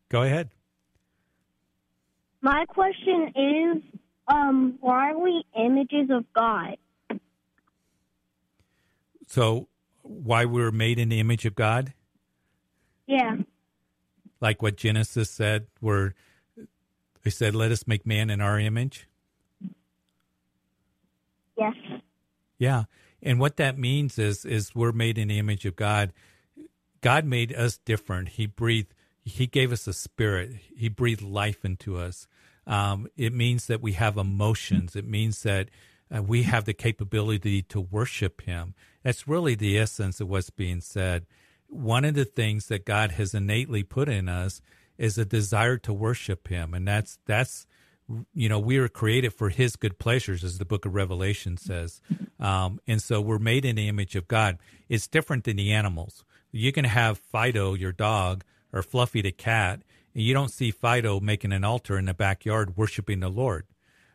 [0.09, 0.49] Go ahead.
[2.41, 3.83] My question is,
[4.27, 6.77] um, why are we images of God?
[9.27, 9.67] So,
[10.03, 11.93] why we were made in the image of God?
[13.07, 13.37] Yeah.
[14.39, 16.13] Like what Genesis said, where
[17.23, 19.07] they said, let us make man in our image?
[21.57, 21.73] Yes.
[22.57, 22.83] Yeah.
[23.25, 26.13] And what that means is is we're made in the image of God.
[27.01, 28.29] God made us different.
[28.29, 28.93] He breathed
[29.25, 30.51] he gave us a spirit.
[30.77, 32.27] He breathed life into us.
[32.67, 34.95] Um, it means that we have emotions.
[34.95, 35.69] It means that
[36.15, 38.75] uh, we have the capability to worship him.
[39.03, 41.25] That's really the essence of what's being said.
[41.67, 44.61] One of the things that God has innately put in us
[44.97, 46.75] is a desire to worship him.
[46.75, 47.65] And that's, that's,
[48.33, 52.01] you know, we are created for his good pleasures, as the book of Revelation says.
[52.39, 54.57] Um, and so we're made in the image of God.
[54.89, 56.23] It's different than the animals.
[56.51, 59.81] You can have Fido, your dog, or Fluffy the cat,
[60.13, 63.65] and you don't see Fido making an altar in the backyard worshiping the Lord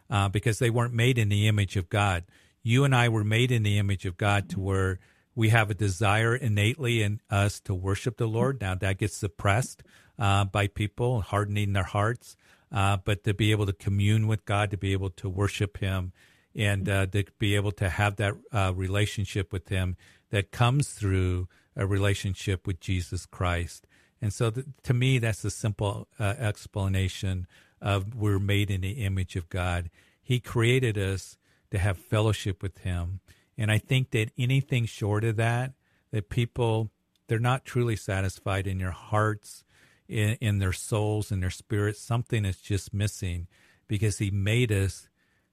[0.08, 2.24] uh, because they weren't made in the image of God.
[2.62, 4.98] You and I were made in the image of God to where
[5.34, 8.60] we have a desire innately in us to worship the Lord.
[8.60, 9.82] Now that gets suppressed
[10.18, 12.36] uh, by people hardening their hearts,
[12.72, 16.12] uh, but to be able to commune with God, to be able to worship Him,
[16.54, 19.96] and uh, to be able to have that uh, relationship with Him
[20.30, 23.86] that comes through a relationship with Jesus Christ.
[24.20, 27.46] And so, th- to me, that's a simple uh, explanation
[27.80, 29.90] of we're made in the image of God.
[30.22, 31.38] He created us
[31.70, 33.20] to have fellowship with Him.
[33.56, 35.72] And I think that anything short of that,
[36.10, 36.90] that people,
[37.28, 39.64] they're not truly satisfied in their hearts,
[40.10, 42.00] in, in their souls, and their spirits.
[42.00, 43.48] Something is just missing
[43.88, 45.08] because He made us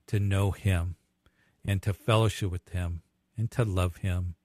[0.08, 0.96] to know Him
[1.66, 3.02] and to fellowship with Him
[3.38, 4.36] and to love Him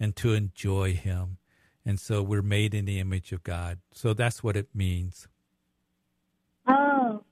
[0.00, 1.38] and to enjoy Him.
[1.86, 3.80] And so we're made in the image of God.
[3.92, 5.28] So that's what it means.
[6.68, 7.24] Oh,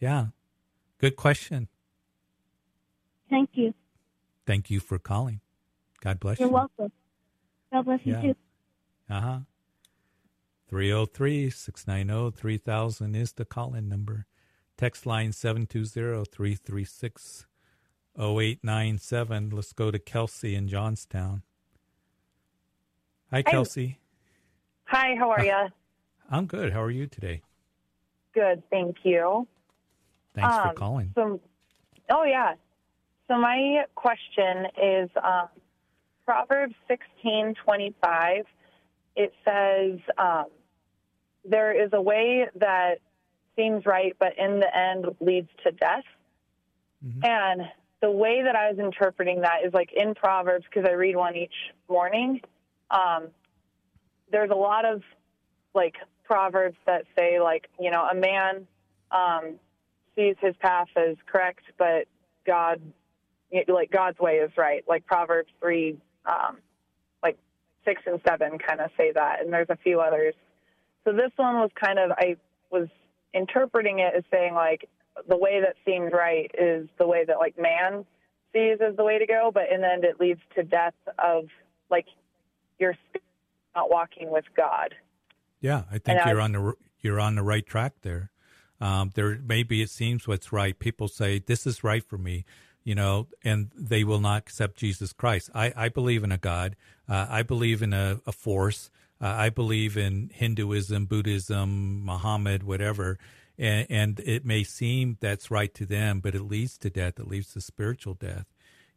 [0.00, 0.26] Yeah.
[0.98, 1.68] Good question.
[3.30, 3.74] thank you.
[4.46, 5.40] Thank you for calling.
[6.02, 6.54] God bless You're you.
[6.54, 6.92] welcome.
[7.72, 8.20] God bless you Yeah.
[8.22, 8.34] too.
[9.10, 9.38] Uh huh.
[10.70, 14.26] 303 690 3000 is the call in number.
[14.78, 17.46] Text line 720 336
[18.16, 19.50] 0897.
[19.50, 21.42] Let's go to Kelsey in Johnstown.
[23.32, 23.98] Hi, Kelsey.
[24.84, 25.68] Hi, how are you?
[26.30, 26.72] I'm good.
[26.72, 27.42] How are you today?
[28.32, 29.48] Good, thank you.
[30.34, 31.10] Thanks for Um, calling.
[31.16, 31.40] So,
[32.10, 32.54] oh yeah.
[33.26, 35.48] So my question is um,
[36.24, 38.44] Proverbs sixteen twenty five.
[39.16, 40.44] It says um,
[41.44, 42.98] there is a way that
[43.56, 46.04] seems right, but in the end leads to death.
[47.04, 47.24] Mhm.
[47.24, 51.16] And the way that I was interpreting that is like in Proverbs because I read
[51.16, 52.40] one each morning.
[52.90, 53.28] Um,
[54.30, 55.02] there's a lot of
[55.74, 58.66] like proverbs that say like you know a man
[59.10, 59.58] um,
[60.14, 62.06] sees his path as correct, but
[62.46, 62.80] God
[63.68, 64.84] like God's way is right.
[64.88, 66.58] Like Proverbs three, um,
[67.22, 67.36] like
[67.84, 70.34] six and seven kind of say that, and there's a few others.
[71.04, 72.36] So this one was kind of I
[72.70, 72.88] was
[73.34, 74.88] interpreting it as saying like
[75.28, 78.04] the way that seems right is the way that like man
[78.52, 81.44] sees as the way to go, but in the end it leads to death of
[81.90, 82.06] like
[82.78, 83.24] your spirit
[83.74, 84.94] not walking with God.
[85.60, 88.30] Yeah, I think you're on the you're on the right track there.
[88.80, 90.78] Um, there maybe it seems what's right.
[90.78, 92.44] People say this is right for me,
[92.82, 95.50] you know, and they will not accept Jesus Christ.
[95.54, 96.76] I, I believe in a God.
[97.08, 98.90] Uh, I believe in a, a force.
[99.20, 103.18] Uh, I believe in Hinduism, Buddhism, Muhammad, whatever.
[103.58, 107.18] And, and it may seem that's right to them, but it leads to death.
[107.18, 108.46] It leads to spiritual death.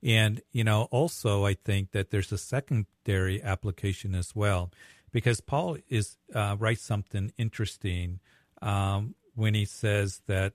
[0.02, 4.72] And, you know, also I think that there's a secondary application as well,
[5.12, 8.20] because Paul is uh, writes something interesting
[8.62, 10.54] um, when he says that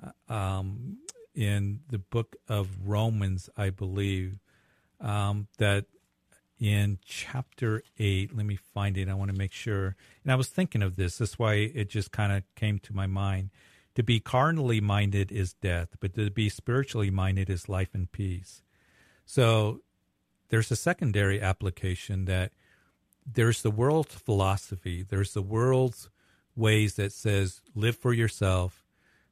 [0.00, 0.98] uh, um,
[1.34, 4.38] in the book of Romans, I believe,
[5.00, 5.86] um, that
[6.58, 9.08] in chapter 8, let me find it.
[9.08, 9.96] I want to make sure.
[10.22, 11.18] And I was thinking of this.
[11.18, 13.50] That's why it just kind of came to my mind.
[13.94, 18.62] To be carnally minded is death, but to be spiritually minded is life and peace.
[19.24, 19.80] So
[20.50, 22.52] there's a secondary application that
[23.30, 26.08] there's the world's philosophy, there's the world's
[26.56, 28.84] ways that says live for yourself,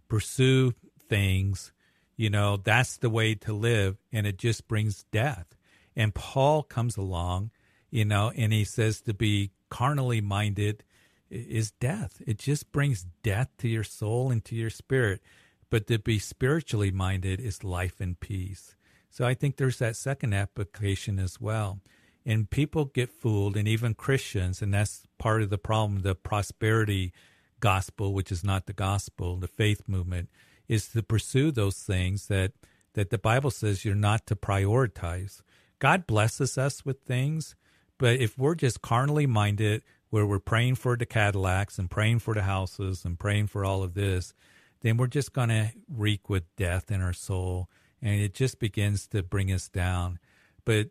[0.09, 0.75] pursue
[1.09, 1.73] things,
[2.17, 5.56] you know, that's the way to live and it just brings death.
[5.97, 7.51] And Paul comes along,
[7.91, 10.85] you know, and he says to be carnally minded
[11.31, 12.23] is death.
[12.27, 15.23] It just brings death to your soul and to your spirit.
[15.71, 18.77] But to be spiritually minded is life and peace.
[19.11, 21.81] So I think there's that second application as well.
[22.25, 27.13] And people get fooled, and even Christians, and that's part of the problem the prosperity
[27.61, 30.29] gospel, which is not the gospel, the faith movement,
[30.69, 32.53] is to pursue those things that,
[32.95, 35.41] that the Bible says you're not to prioritize.
[35.79, 37.55] God blesses us with things,
[37.99, 42.35] but if we're just carnally minded, where we're praying for the Cadillacs and praying for
[42.35, 44.33] the houses and praying for all of this,
[44.81, 47.69] then we're just going to reek with death in our soul
[48.01, 50.19] and it just begins to bring us down.
[50.65, 50.91] But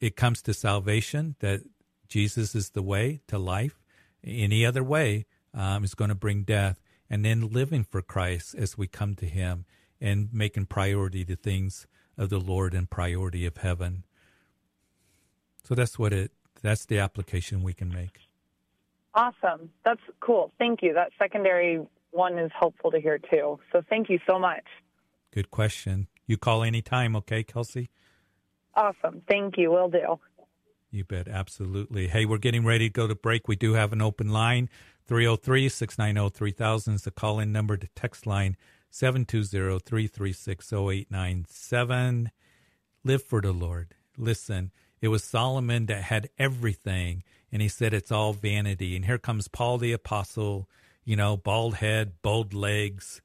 [0.00, 1.62] it comes to salvation that
[2.08, 3.82] Jesus is the way to life.
[4.22, 6.80] Any other way um, is going to bring death.
[7.10, 9.66] And then living for Christ as we come to Him
[10.00, 14.04] and making priority the things of the Lord and priority of heaven.
[15.64, 16.32] So that's what it.
[16.62, 18.20] That's the application we can make.
[19.14, 19.70] Awesome.
[19.84, 20.52] That's cool.
[20.58, 20.94] Thank you.
[20.94, 23.58] That secondary one is helpful to hear too.
[23.72, 24.64] So thank you so much.
[25.32, 26.08] Good question.
[26.26, 27.90] You call anytime, okay, Kelsey?
[28.74, 29.22] Awesome.
[29.28, 29.70] Thank you.
[29.70, 30.18] Will do.
[30.90, 31.28] You bet.
[31.28, 32.08] Absolutely.
[32.08, 33.48] Hey, we're getting ready to go to break.
[33.48, 34.68] We do have an open line
[35.06, 37.76] 303 690 3000 is the call in number.
[37.76, 38.56] The text line
[38.90, 42.30] 720 336 0897.
[43.04, 43.94] Live for the Lord.
[44.16, 44.70] Listen,
[45.04, 48.96] it was Solomon that had everything, and he said it's all vanity.
[48.96, 50.66] And here comes Paul the Apostle,
[51.04, 53.20] you know, bald head, bold legs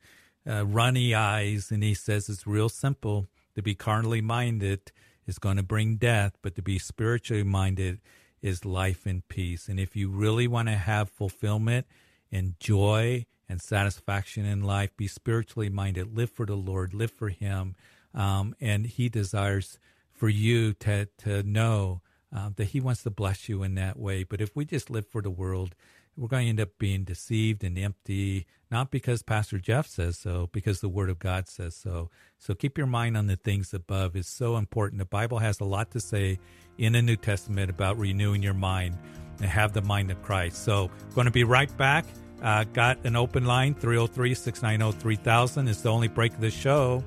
[0.46, 3.28] uh, runny eyes, and he says it's real simple.
[3.56, 4.92] To be carnally minded
[5.26, 8.02] is going to bring death, but to be spiritually minded
[8.42, 9.70] is life and peace.
[9.70, 11.86] And if you really want to have fulfillment
[12.30, 16.13] and joy and satisfaction in life, be spiritually minded.
[16.13, 16.94] Live for the Lord.
[16.94, 17.76] Live for Him,
[18.13, 19.80] um, and He desires
[20.19, 22.01] for you to to know
[22.36, 24.23] uh, that He wants to bless you in that way.
[24.23, 25.73] But if we just live for the world,
[26.17, 30.49] we're going to end up being deceived and empty, not because Pastor Jeff says so,
[30.51, 32.10] because the Word of God says so.
[32.38, 34.17] So keep your mind on the things above.
[34.17, 34.99] is so important.
[34.99, 36.38] The Bible has a lot to say
[36.77, 38.97] in the New Testament about renewing your mind
[39.39, 40.63] and have the mind of Christ.
[40.65, 42.05] So going to be right back.
[42.41, 47.03] Uh, got an open line 303 690 3000 is the only break of the show.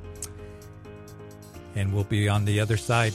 [1.75, 3.15] And we'll be on the other side.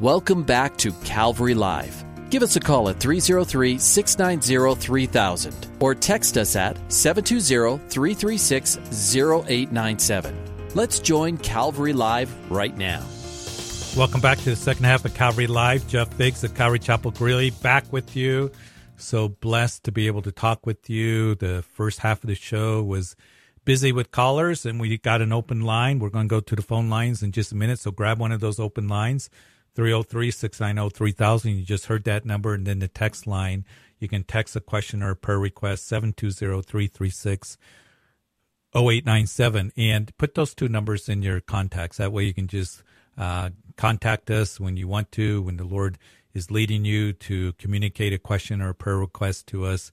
[0.00, 2.06] Welcome back to Calvary Live.
[2.30, 8.78] Give us a call at 303 690 3000 or text us at 720 336
[9.14, 10.49] 0897.
[10.72, 13.04] Let's join Calvary Live right now.
[13.96, 15.88] Welcome back to the second half of Calvary Live.
[15.88, 18.52] Jeff Figgs of Calvary Chapel Greeley back with you.
[18.96, 21.34] So blessed to be able to talk with you.
[21.34, 23.16] The first half of the show was
[23.64, 25.98] busy with callers and we got an open line.
[25.98, 27.80] We're going to go to the phone lines in just a minute.
[27.80, 29.28] So grab one of those open lines.
[29.74, 31.50] 303 690 3000.
[31.50, 32.54] You just heard that number.
[32.54, 33.64] And then the text line,
[33.98, 37.58] you can text a question or a prayer request 720 336
[38.74, 39.72] 0897.
[39.76, 41.96] And put those two numbers in your contacts.
[41.98, 42.82] That way you can just
[43.18, 45.98] uh, contact us when you want to, when the Lord
[46.34, 49.90] is leading you to communicate a question or a prayer request to us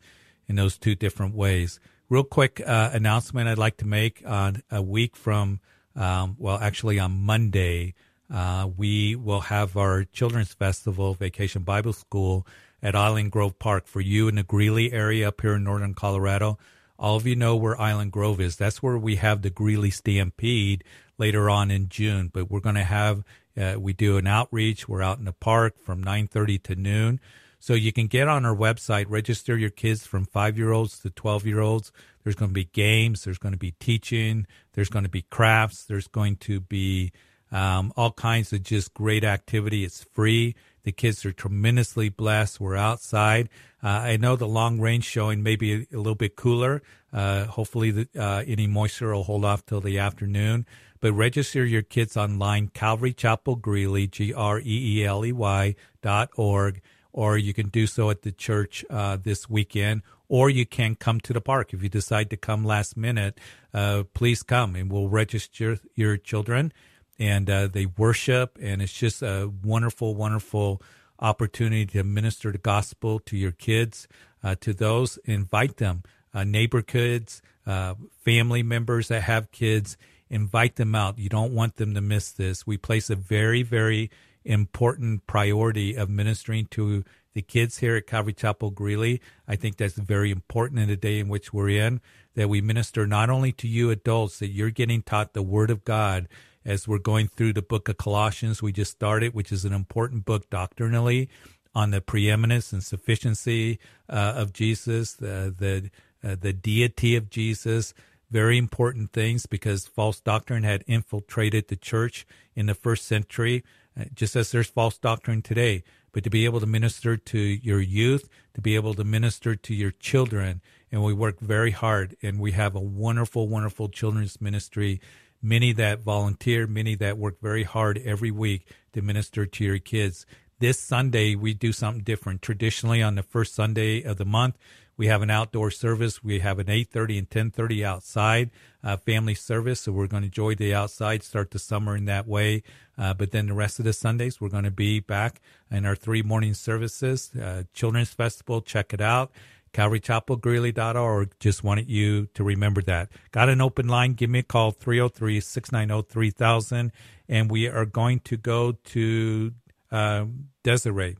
[0.47, 1.79] in those two different ways.
[2.09, 5.59] Real quick uh, announcement I'd like to make on a week from,
[5.95, 7.95] um, well, actually on Monday.
[8.33, 12.45] Uh, we will have our children's festival, Vacation Bible School,
[12.83, 13.87] at Island Grove Park.
[13.87, 16.57] For you in the Greeley area up here in northern Colorado,
[16.99, 18.55] all of you know where Island Grove is.
[18.55, 20.83] That's where we have the Greeley Stampede
[21.17, 22.29] later on in June.
[22.33, 23.23] But we're going to have
[23.60, 24.88] uh, we do an outreach.
[24.88, 27.19] We're out in the park from 9:30 to noon.
[27.60, 31.10] So you can get on our website, register your kids from five year olds to
[31.10, 31.91] 12 year olds.
[32.23, 33.23] There's going to be games.
[33.23, 34.45] There's going to be teaching.
[34.73, 35.83] There's going to be crafts.
[35.83, 37.12] There's going to be
[37.51, 39.83] um, all kinds of just great activity.
[39.83, 40.55] It's free.
[40.88, 42.62] The kids are tremendously blessed.
[42.62, 43.50] We're outside.
[43.84, 46.82] Uh, I know the long range showing may be a, a little bit cooler.
[47.12, 50.65] Uh, hopefully, the, uh, any moisture will hold off till the afternoon.
[51.02, 54.63] But register your kids online, Calvary Chapel Greeley, G R E
[55.02, 56.80] E L E Y dot org,
[57.12, 61.19] or you can do so at the church uh, this weekend, or you can come
[61.19, 61.73] to the park.
[61.73, 63.41] If you decide to come last minute,
[63.73, 66.71] uh, please come and we'll register your children.
[67.19, 70.82] And uh, they worship, and it's just a wonderful, wonderful
[71.19, 74.08] opportunity to minister the gospel to your kids,
[74.43, 76.03] uh, to those, invite them,
[76.34, 79.97] uh, neighbor kids, uh, family members that have kids
[80.30, 81.17] invite them out.
[81.17, 82.67] You don't want them to miss this.
[82.67, 84.12] We place a very, very
[84.45, 87.03] important priority of ministering to
[87.34, 89.21] the kids here at Calvary Chapel Greeley.
[89.47, 92.01] I think that's very important in the day in which we're in,
[92.36, 95.84] that we minister not only to you adults, that you're getting taught the Word of
[95.84, 96.27] God
[96.67, 100.25] as we're going through the book of Colossians we just started, which is an important
[100.25, 101.30] book doctrinally
[101.73, 105.89] on the preeminence and sufficiency uh, of Jesus, the the,
[106.27, 107.93] uh, the deity of Jesus,
[108.30, 113.63] very important things because false doctrine had infiltrated the church in the first century,
[113.97, 115.84] uh, just as there's false doctrine today.
[116.12, 119.73] But to be able to minister to your youth, to be able to minister to
[119.73, 124.99] your children, and we work very hard, and we have a wonderful, wonderful children's ministry.
[125.41, 130.26] Many that volunteer, many that work very hard every week to minister to your kids.
[130.60, 132.41] This Sunday, we do something different.
[132.41, 134.58] Traditionally, on the first Sunday of the month,
[134.97, 136.23] we have an outdoor service.
[136.23, 138.50] We have an 8:30 and 10:30 outside
[138.84, 142.28] uh, family service, so we're going to enjoy the outside, start the summer in that
[142.28, 142.63] way.
[142.97, 145.95] Uh, but then the rest of the Sundays, we're going to be back in our
[145.95, 147.32] three morning services.
[147.36, 149.32] Uh, Children's Festival, check it out.
[149.77, 151.33] CalvaryChapelGreeley.org.
[151.39, 153.09] Just wanted you to remember that.
[153.31, 154.13] Got an open line.
[154.13, 156.91] Give me a call, 303 690 3000.
[157.29, 159.53] And we are going to go to
[159.91, 160.25] uh,
[160.63, 161.17] Desiree.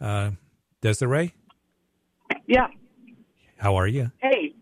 [0.00, 0.32] Uh,
[0.82, 1.34] Desiree?
[2.46, 2.66] Yeah.
[3.56, 4.12] How are you?
[4.18, 4.52] Hey,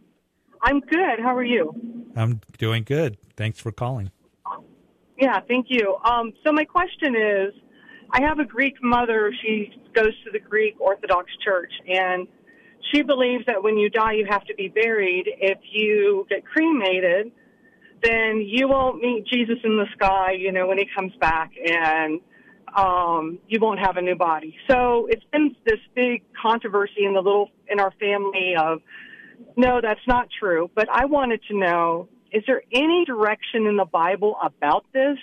[0.63, 1.19] I'm good.
[1.19, 1.75] How are you?
[2.15, 3.17] I'm doing good.
[3.37, 4.13] Thanks for calling.
[5.19, 5.97] Yeah, thank you.
[6.05, 7.55] Um, so my question is,
[8.13, 9.33] I have a Greek mother.
[9.43, 12.29] She goes to the Greek Orthodox Church, and
[12.91, 15.25] she believes that when you die, you have to be buried.
[15.27, 17.33] If you get cremated,
[18.03, 20.33] then you won't meet Jesus in the sky.
[20.33, 22.21] You know when he comes back, and
[22.77, 24.57] um, you won't have a new body.
[24.69, 28.81] So it's been this big controversy in the little in our family of
[29.57, 30.71] no, that's not true.
[30.75, 35.19] But I wanted to know is there any direction in the Bible about this?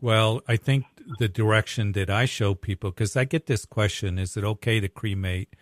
[0.00, 0.84] Well, I think
[1.18, 4.88] the direction that I show people, because I get this question, is it okay to
[4.88, 5.54] cremate?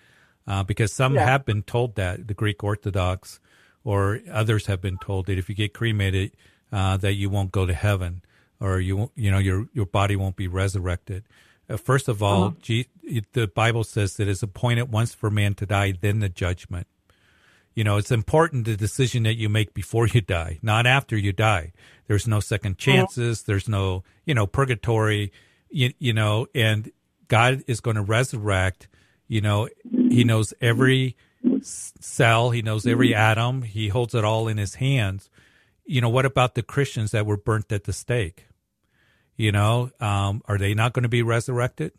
[0.50, 1.24] Uh, because some yeah.
[1.24, 3.38] have been told that, the Greek Orthodox,
[3.84, 6.32] or others have been told that if you get cremated,
[6.72, 8.22] uh, that you won't go to heaven
[8.58, 11.22] or you won't, you know your your body won't be resurrected.
[11.68, 12.56] Uh, first of all, uh-huh.
[12.60, 12.88] G,
[13.32, 16.88] the Bible says that it's appointed once for man to die, then the judgment.
[17.74, 21.32] You know, it's important the decision that you make before you die, not after you
[21.32, 21.72] die.
[22.08, 22.92] There's no second uh-huh.
[22.92, 23.44] chances.
[23.44, 25.32] There's no you know purgatory.
[25.70, 26.90] You, you know, and
[27.28, 28.88] God is going to resurrect.
[29.28, 29.68] You know,
[30.11, 31.16] He knows every
[31.62, 32.51] cell.
[32.51, 33.62] He knows every atom.
[33.62, 35.31] He holds it all in His hands.
[35.85, 38.46] You know, what about the Christians that were burnt at the stake?
[39.37, 41.92] You know, um, are they not going to be resurrected?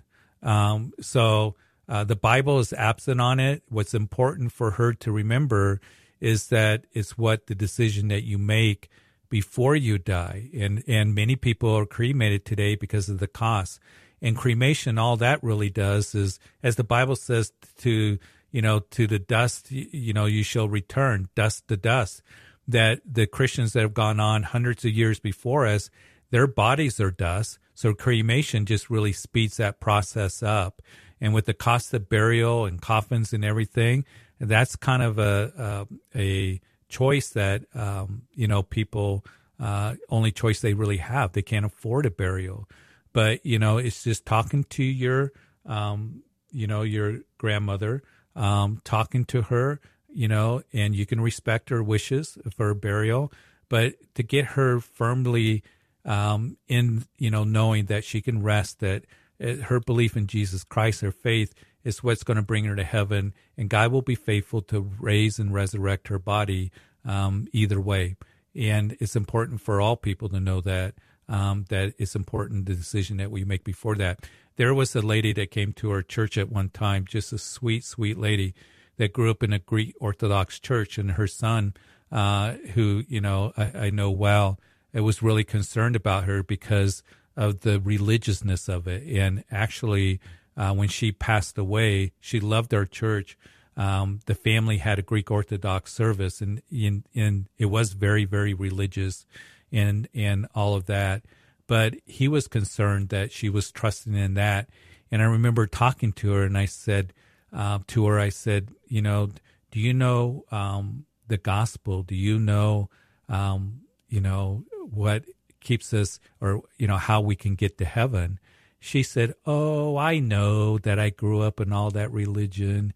[0.43, 1.55] Um, so
[1.89, 3.63] uh, the Bible is absent on it.
[3.69, 5.81] What's important for her to remember
[6.19, 8.89] is that it's what the decision that you make
[9.29, 10.49] before you die.
[10.53, 13.79] And, and many people are cremated today because of the cost.
[14.21, 18.19] And cremation, all that really does is, as the Bible says, to,
[18.51, 22.21] you know, to the dust, you know, you shall return, dust to dust.
[22.67, 25.89] That the Christians that have gone on hundreds of years before us,
[26.29, 27.57] their bodies are dust.
[27.73, 30.81] So cremation just really speeds that process up.
[31.19, 34.05] And with the cost of burial and coffins and everything,
[34.39, 39.23] that's kind of a a, a choice that um, you know people
[39.59, 41.33] uh, only choice they really have.
[41.33, 42.67] They can't afford a burial,
[43.13, 45.31] but you know it's just talking to your
[45.65, 48.03] um, you know your grandmother,
[48.35, 53.31] um, talking to her, you know, and you can respect her wishes for burial,
[53.69, 55.63] but to get her firmly
[56.05, 59.05] um, in you know knowing that she can rest that
[59.43, 61.53] uh, her belief in Jesus Christ, her faith
[61.83, 65.39] is what's going to bring her to heaven, and God will be faithful to raise
[65.39, 66.71] and resurrect her body
[67.05, 68.15] um, either way.
[68.55, 70.95] And it's important for all people to know that
[71.31, 74.19] um, that it's important the decision that we make before that.
[74.57, 77.85] There was a lady that came to our church at one time, just a sweet,
[77.85, 78.53] sweet lady
[78.97, 81.73] that grew up in a Greek Orthodox church, and her son,
[82.11, 84.59] uh, who you know I, I know well,
[84.93, 87.01] it was really concerned about her because
[87.37, 89.07] of the religiousness of it.
[89.07, 90.19] And actually,
[90.57, 93.37] uh, when she passed away, she loved our church.
[93.77, 98.53] Um, the family had a Greek Orthodox service, and, and and it was very very
[98.53, 99.25] religious,
[99.71, 101.23] and and all of that.
[101.67, 104.69] But he was concerned that she was trusting in that.
[105.09, 107.13] And I remember talking to her, and I said
[107.53, 109.29] uh, to her, I said, you know,
[109.71, 112.03] do you know um, the gospel?
[112.03, 112.89] Do you know,
[113.29, 115.23] um, you know, what
[115.61, 118.39] keeps us or you know how we can get to heaven
[118.79, 122.93] she said oh i know that i grew up in all that religion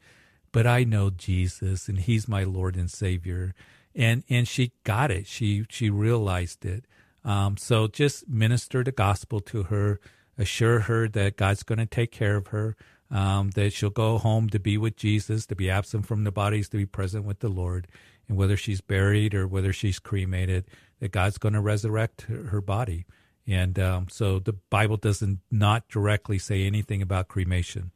[0.52, 3.54] but i know jesus and he's my lord and savior
[3.96, 6.86] and and she got it she she realized it
[7.24, 10.00] um, so just minister the gospel to her
[10.38, 12.76] assure her that god's going to take care of her
[13.12, 16.70] um, that she'll go home to be with jesus to be absent from the bodies
[16.70, 17.88] to be present with the lord
[18.28, 20.66] and whether she's buried or whether she's cremated
[21.00, 23.06] that God's going to resurrect her, her body.
[23.48, 27.92] And um, so the Bible doesn't not directly say anything about cremation.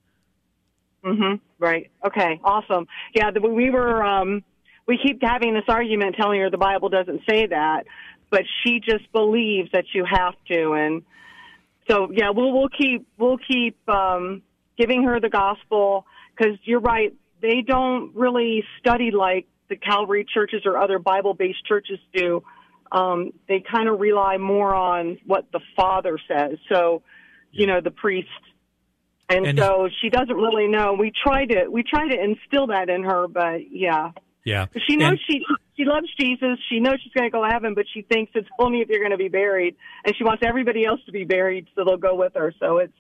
[1.04, 1.36] Mm-hmm.
[1.58, 1.90] Right.
[2.06, 2.40] Okay.
[2.44, 2.88] Awesome.
[3.16, 3.32] Yeah.
[3.32, 4.04] The, we were.
[4.04, 4.44] Um,
[4.90, 7.84] we keep having this argument, telling her the Bible doesn't say that,
[8.32, 10.74] but she just believes that you have to.
[10.74, 11.04] And
[11.88, 14.42] so, yeah, we'll we'll keep we'll keep um,
[14.78, 17.14] giving her the gospel because you're right.
[17.40, 22.44] They don't really study like the Calvary churches or other Bible-based churches do
[22.92, 26.58] um, they kind of rely more on what the father says.
[26.72, 27.04] So,
[27.52, 28.28] you know, the priest.
[29.30, 30.94] And, and so she doesn't really know.
[30.94, 34.12] We try to we try to instill that in her, but yeah.
[34.44, 34.68] Yeah.
[34.88, 36.58] She knows and, she she loves Jesus.
[36.70, 39.00] She knows she's going to go to heaven, but she thinks it's only if you're
[39.00, 39.76] going to be buried,
[40.06, 42.54] and she wants everybody else to be buried, so they'll go with her.
[42.60, 42.94] So it's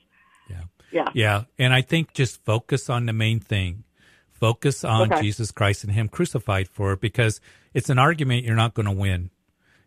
[0.49, 0.61] yeah,
[0.91, 1.43] yeah, yeah.
[1.57, 3.83] And I think just focus on the main thing.
[4.31, 5.21] Focus on okay.
[5.21, 7.41] Jesus Christ and Him crucified for it, because
[7.73, 9.31] it's an argument you're not going to win.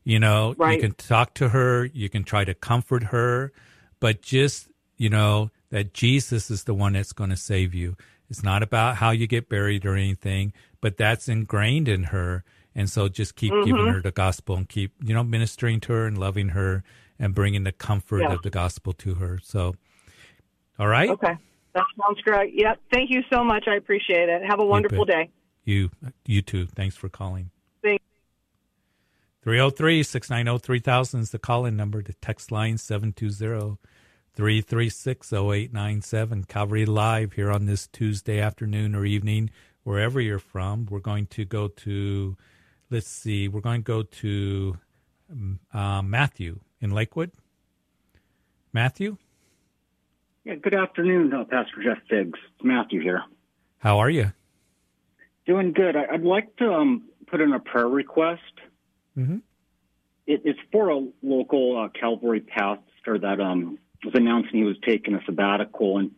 [0.04, 0.74] You know, right.
[0.74, 3.52] you can talk to her, you can try to comfort her,
[4.00, 7.96] but just, you know, that Jesus is the one that's going to save you.
[8.32, 12.44] It's not about how you get buried or anything, but that's ingrained in her.
[12.74, 13.66] And so just keep mm-hmm.
[13.66, 16.82] giving her the gospel and keep, you know, ministering to her and loving her
[17.18, 18.32] and bringing the comfort yeah.
[18.32, 19.38] of the gospel to her.
[19.42, 19.74] So,
[20.78, 21.10] all right.
[21.10, 21.36] Okay.
[21.74, 22.54] That sounds great.
[22.54, 22.80] Yep.
[22.90, 23.64] Thank you so much.
[23.68, 24.42] I appreciate it.
[24.48, 25.28] Have a wonderful day.
[25.66, 25.90] You,
[26.26, 26.64] you too.
[26.64, 27.50] Thanks for calling.
[29.42, 32.02] 303 690 3000 is the call in number.
[32.02, 33.76] The text line 720
[34.34, 36.44] 336 0897.
[36.44, 39.50] Calvary Live here on this Tuesday afternoon or evening,
[39.82, 40.86] wherever you're from.
[40.86, 42.36] We're going to go to,
[42.90, 44.78] let's see, we're going to go to
[45.72, 47.32] uh, Matthew in Lakewood.
[48.72, 49.18] Matthew?
[50.44, 52.38] Yeah, good afternoon, uh, Pastor Jeff Figgs.
[52.54, 53.22] It's Matthew here.
[53.78, 54.32] How are you?
[55.46, 55.94] Doing good.
[55.94, 58.40] I, would like to um, put in a prayer request.
[59.16, 59.38] Mm-hmm.
[60.26, 65.14] It, it's for a local uh, Calvary pastor that um, was announcing he was taking
[65.14, 66.10] a sabbatical, and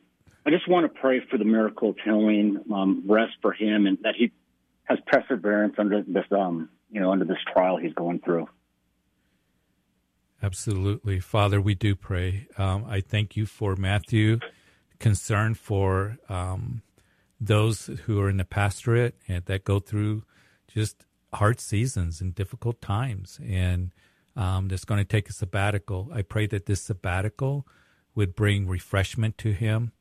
[0.47, 3.99] I just want to pray for the miracle of healing, um, rest for him, and
[4.03, 4.32] that he
[4.85, 8.49] has perseverance under this, um, you know, under this trial he's going through.
[10.43, 12.47] Absolutely, Father, we do pray.
[12.59, 14.41] Um, I thank you for Matthew,
[14.99, 16.82] concern for um,
[17.41, 20.24] those who are in the pastorate and that go through
[20.68, 23.93] just hard seasons and difficult times, and
[24.37, 26.11] um, that's going to take a sabbatical.
[26.12, 27.66] I pray that this sabbatical
[28.14, 29.93] would bring refreshment to him,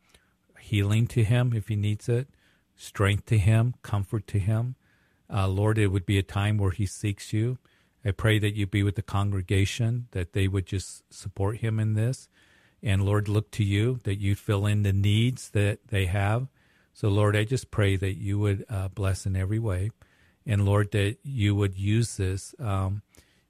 [0.60, 2.28] healing to him if he needs it,
[2.76, 4.76] strength to him, comfort to him.
[5.32, 7.58] Uh, Lord, it would be a time where he seeks you.
[8.06, 11.94] I pray that you be with the congregation, that they would just support him in
[11.94, 12.28] this.
[12.82, 16.48] And Lord, look to you, that you fill in the needs that they have.
[16.94, 19.92] So, Lord, I just pray that you would uh, bless in every way
[20.46, 23.02] and Lord, that you would use this um,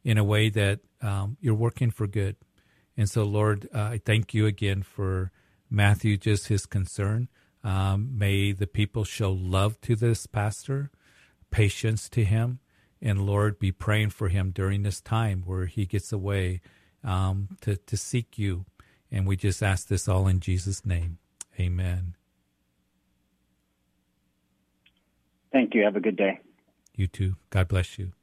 [0.03, 2.35] in a way that um, you're working for good.
[2.95, 5.31] And so, Lord, uh, I thank you again for
[5.69, 7.29] Matthew, just his concern.
[7.63, 10.91] Um, may the people show love to this pastor,
[11.49, 12.59] patience to him,
[13.01, 16.61] and Lord, be praying for him during this time where he gets away
[17.03, 18.65] um, to, to seek you.
[19.11, 21.17] And we just ask this all in Jesus' name.
[21.59, 22.15] Amen.
[25.51, 25.83] Thank you.
[25.83, 26.39] Have a good day.
[26.95, 27.35] You too.
[27.49, 28.13] God bless you.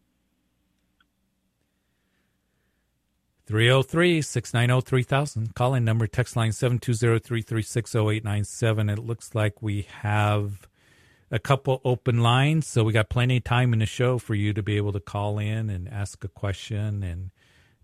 [3.51, 5.55] 303 690 3000.
[5.57, 8.89] Calling number, text line 720 336 0897.
[8.89, 10.69] It looks like we have
[11.33, 14.53] a couple open lines, so we got plenty of time in the show for you
[14.53, 17.33] to be able to call in and ask a question and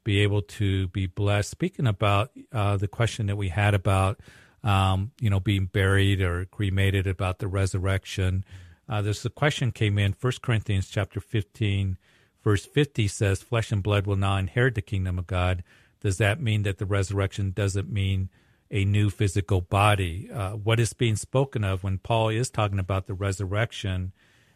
[0.05, 1.51] be able to be blessed.
[1.51, 4.21] Speaking about uh, the question that we had about,
[4.63, 8.45] um, you know, being buried or cremated, about the resurrection,
[8.89, 11.99] uh, there's a question came in, 1 Corinthians chapter 15,
[12.47, 15.65] Verse 50 says, Flesh and blood will not inherit the kingdom of God.
[16.01, 18.29] Does that mean that the resurrection doesn't mean
[18.71, 20.31] a new physical body?
[20.33, 24.13] Uh, what is being spoken of when Paul is talking about the resurrection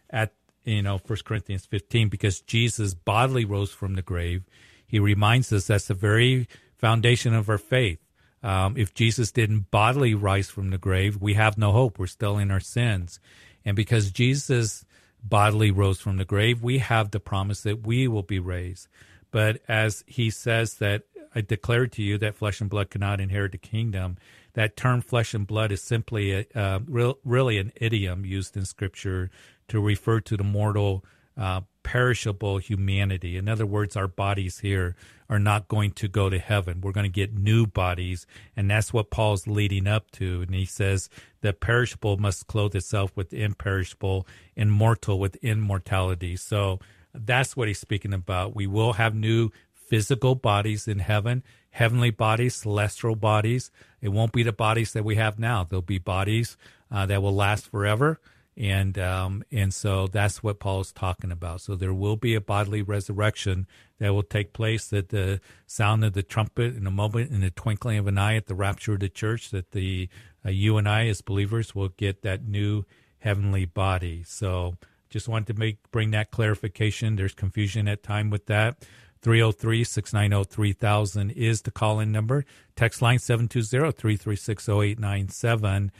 [0.09, 0.31] at,
[0.63, 4.45] you know, 1 Corinthians 15, because Jesus bodily rose from the grave,
[4.87, 7.99] he reminds us that's the very foundation of our faith.
[8.41, 11.99] Um, if Jesus didn't bodily rise from the grave, we have no hope.
[11.99, 13.19] We're still in our sins.
[13.65, 14.85] And because Jesus
[15.23, 18.87] bodily rose from the grave, we have the promise that we will be raised.
[19.31, 21.03] But as he says that
[21.33, 24.17] I declare to you that flesh and blood cannot inherit the kingdom,
[24.53, 28.65] that term flesh and blood is simply a, uh, real, really an idiom used in
[28.65, 29.29] scripture
[29.69, 31.05] to refer to the mortal
[31.37, 33.37] uh, perishable humanity.
[33.37, 34.95] In other words, our bodies here
[35.29, 36.81] are not going to go to heaven.
[36.81, 38.27] We're going to get new bodies.
[38.55, 40.41] And that's what Paul's leading up to.
[40.41, 41.09] And he says
[41.41, 46.35] the perishable must clothe itself with imperishable, immortal with immortality.
[46.35, 46.79] So
[47.13, 48.55] that's what he's speaking about.
[48.55, 53.71] We will have new physical bodies in heaven, heavenly bodies, celestial bodies.
[54.01, 55.63] It won't be the bodies that we have now.
[55.63, 56.57] There'll be bodies
[56.91, 58.19] uh, that will last forever
[58.57, 61.61] and um, and so that's what Paul is talking about.
[61.61, 63.67] So there will be a bodily resurrection
[63.99, 67.51] that will take place That the sound of the trumpet in a moment, in the
[67.51, 69.51] twinkling of an eye, at the rapture of the church.
[69.51, 70.09] That the
[70.45, 72.83] uh, you and I, as believers, will get that new
[73.19, 74.23] heavenly body.
[74.25, 74.75] So
[75.09, 77.15] just wanted to make bring that clarification.
[77.15, 78.85] There's confusion at time with that.
[79.21, 82.43] 303 690 3000 is the call in number.
[82.75, 85.91] Text line 720 336 0897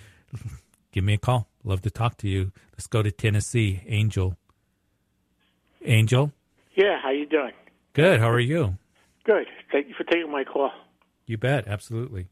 [0.92, 1.51] give me a call.
[1.64, 2.52] Love to talk to you.
[2.74, 3.82] Let's go to Tennessee.
[3.88, 4.36] Angel.
[5.86, 6.32] Angel.
[6.76, 7.54] Yeah, how you doing?
[7.94, 8.20] Good.
[8.20, 8.78] How are you?
[9.24, 9.48] Good.
[9.72, 10.72] Thank you for taking my call.
[11.26, 11.68] You bet.
[11.68, 12.28] Absolutely.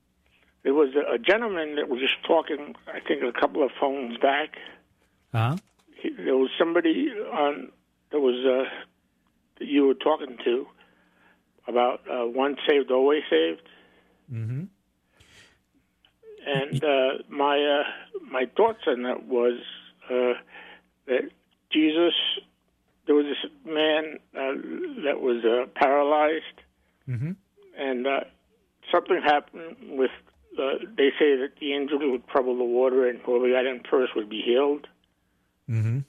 [0.64, 2.76] There was a, a gentleman that was just talking.
[2.88, 4.56] I think a couple of phones back.
[5.32, 5.58] Huh?
[5.96, 7.72] He, there was somebody on.
[8.12, 8.70] There was uh,
[9.60, 10.66] that you were talking to
[11.68, 13.62] about uh, once saved, always saved.
[14.34, 14.64] Mm-hmm.
[16.58, 17.84] And uh, my uh,
[18.32, 19.60] my thoughts on that was
[20.10, 20.34] uh,
[21.06, 21.30] that
[21.72, 22.14] Jesus,
[23.06, 24.56] there was this man uh,
[25.06, 26.58] that was uh, paralyzed,
[27.08, 27.32] mm-hmm.
[27.78, 28.22] and uh,
[28.92, 30.12] something happened with.
[30.58, 34.16] Uh, they say that the angel would trouble the water, and whoever got in first
[34.16, 34.88] would be healed.
[35.70, 36.00] Mm-hmm.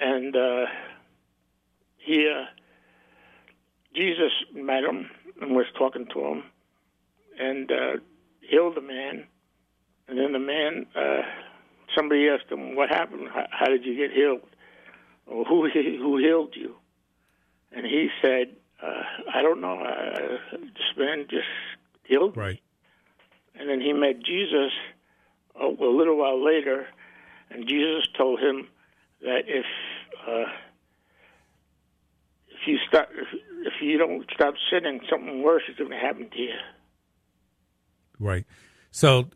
[0.00, 0.66] And uh,
[1.98, 2.46] he, uh,
[3.94, 5.10] Jesus met him
[5.40, 6.42] and was talking to him,
[7.38, 7.92] and uh,
[8.48, 9.26] healed the man.
[10.08, 11.22] And then the man, uh,
[11.96, 13.28] somebody asked him, "What happened?
[13.32, 14.40] How, how did you get healed?
[15.26, 16.76] Or who who healed you?"
[17.72, 19.02] And he said, uh,
[19.34, 19.78] "I don't know.
[19.78, 21.46] Uh, this man just
[22.04, 22.60] healed right.
[23.54, 24.72] And then he met Jesus
[25.60, 26.86] a, a little while later,
[27.50, 28.68] and Jesus told him
[29.20, 29.66] that if
[30.26, 30.50] uh,
[32.48, 33.28] if you stop if,
[33.66, 36.54] if you don't stop sinning, something worse is going to happen to you.
[38.18, 38.44] Right.
[38.90, 39.28] So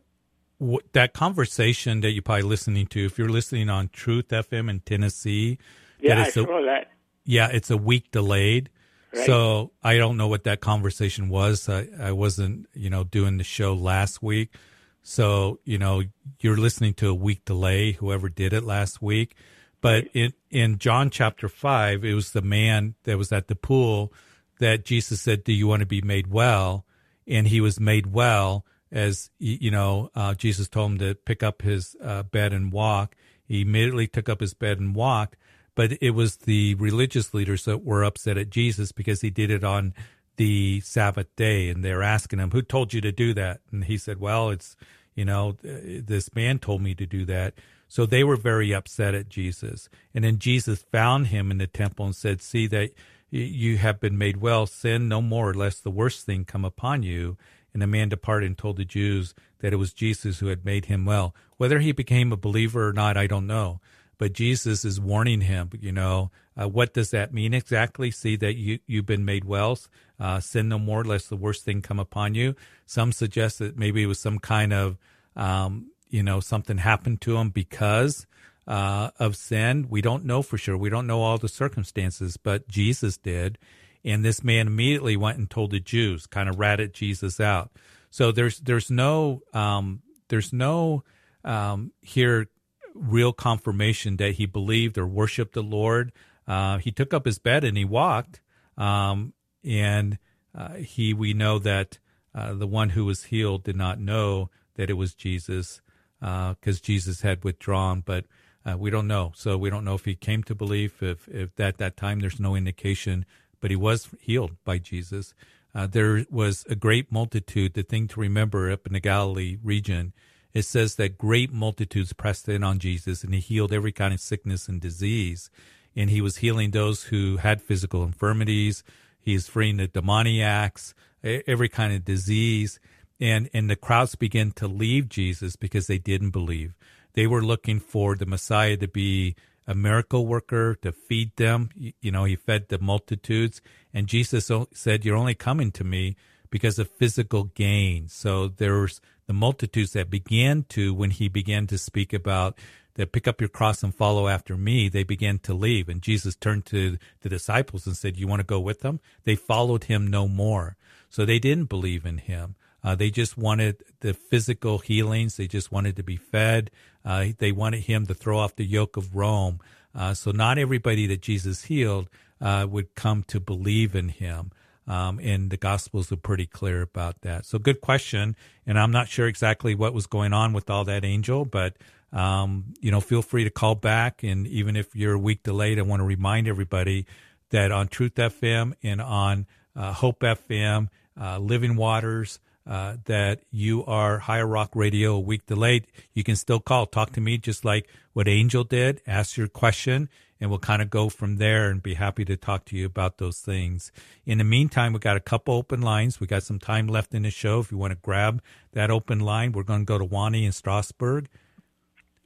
[0.60, 4.80] w- that conversation that you're probably listening to, if you're listening on Truth FM in
[4.80, 5.58] Tennessee,
[6.00, 6.90] Yeah, that I a- saw that.
[7.24, 8.70] yeah, it's a week delayed.
[9.14, 9.26] Right.
[9.26, 11.68] So I don't know what that conversation was.
[11.68, 14.54] I, I wasn't, you know, doing the show last week.
[15.02, 16.02] So, you know,
[16.40, 19.34] you're listening to a week delay, whoever did it last week.
[19.80, 24.12] But in, in John chapter five, it was the man that was at the pool
[24.60, 26.86] that Jesus said, do you want to be made well?
[27.26, 31.62] And he was made well as, you know, uh, Jesus told him to pick up
[31.62, 33.16] his uh, bed and walk.
[33.44, 35.36] He immediately took up his bed and walked.
[35.74, 39.64] But it was the religious leaders that were upset at Jesus because he did it
[39.64, 39.94] on
[40.36, 41.70] the Sabbath day.
[41.70, 43.60] And they're asking him, who told you to do that?
[43.70, 44.76] And he said, well, it's,
[45.14, 47.54] you know, this man told me to do that.
[47.88, 49.88] So they were very upset at Jesus.
[50.14, 52.90] And then Jesus found him in the temple and said, see that
[53.30, 54.66] you have been made well.
[54.66, 57.38] Sin no more, lest the worst thing come upon you.
[57.72, 60.86] And the man departed and told the Jews that it was Jesus who had made
[60.86, 61.34] him well.
[61.56, 63.80] Whether he became a believer or not, I don't know.
[64.18, 68.10] But Jesus is warning him, you know, uh, what does that mean exactly?
[68.10, 69.78] See that you, you've been made well.
[70.20, 72.54] Uh, sin no more, lest the worst thing come upon you.
[72.86, 74.98] Some suggest that maybe it was some kind of,
[75.34, 78.26] um, you know, something happened to him because
[78.66, 79.86] uh, of sin.
[79.88, 80.76] We don't know for sure.
[80.76, 83.58] We don't know all the circumstances, but Jesus did.
[84.04, 87.70] And this man immediately went and told the Jews, kind of ratted Jesus out.
[88.10, 91.04] So there's there's no um, there's no
[91.44, 92.48] um, here
[92.94, 96.12] real confirmation that he believed or worshipped the Lord.
[96.46, 98.40] Uh, he took up his bed and he walked,
[98.76, 99.32] um,
[99.64, 100.18] and
[100.54, 101.98] uh, he we know that
[102.34, 105.80] uh, the one who was healed did not know that it was Jesus
[106.20, 108.26] because uh, Jesus had withdrawn, but
[108.64, 109.32] uh, we don't know.
[109.34, 111.02] So we don't know if he came to belief.
[111.02, 113.24] If if at that time there's no indication,
[113.62, 115.32] but he was healed by Jesus.
[115.74, 117.72] Uh, there was a great multitude.
[117.72, 120.12] The thing to remember up in the Galilee region,
[120.52, 124.20] it says that great multitudes pressed in on Jesus, and he healed every kind of
[124.20, 125.48] sickness and disease.
[125.96, 128.84] And he was healing those who had physical infirmities.
[129.18, 130.92] He He's freeing the demoniacs,
[131.22, 132.80] every kind of disease.
[133.20, 136.74] And, and the crowds began to leave Jesus because they didn't believe.
[137.14, 139.36] They were looking for the Messiah to be
[139.66, 141.70] a miracle worker, to feed them.
[142.00, 143.60] You know, he fed the multitudes.
[143.94, 146.16] And Jesus said, You're only coming to me
[146.50, 148.08] because of physical gain.
[148.08, 152.58] So there's the multitudes that began to, when he began to speak about
[152.94, 155.88] that pick up your cross and follow after me, they began to leave.
[155.88, 159.00] And Jesus turned to the disciples and said, You want to go with them?
[159.24, 160.76] They followed him no more.
[161.08, 162.54] So they didn't believe in him.
[162.84, 165.36] Uh, they just wanted the physical healings.
[165.36, 166.70] They just wanted to be fed.
[167.04, 169.60] Uh, they wanted him to throw off the yoke of Rome.
[169.94, 172.08] Uh, so not everybody that Jesus healed
[172.40, 174.50] uh, would come to believe in him.
[174.86, 177.46] Um, and the Gospels are pretty clear about that.
[177.46, 178.34] So good question.
[178.66, 181.76] And I'm not sure exactly what was going on with all that angel, but
[182.12, 184.22] um, you know, feel free to call back.
[184.22, 187.06] And even if you're a week delayed, I want to remind everybody
[187.50, 193.84] that on Truth FM and on uh, Hope FM, uh, Living Waters, uh, that you
[193.84, 196.86] are Higher Rock Radio a week delayed, you can still call.
[196.86, 199.00] Talk to me just like what Angel did.
[199.06, 200.08] Ask your question,
[200.40, 203.18] and we'll kind of go from there and be happy to talk to you about
[203.18, 203.90] those things.
[204.24, 206.20] In the meantime, we've got a couple open lines.
[206.20, 207.60] We got some time left in the show.
[207.60, 208.42] If you want to grab
[208.72, 211.28] that open line, we're going to go to Wani in Strasburg.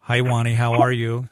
[0.00, 0.54] Hi, Wani.
[0.54, 1.28] How are you?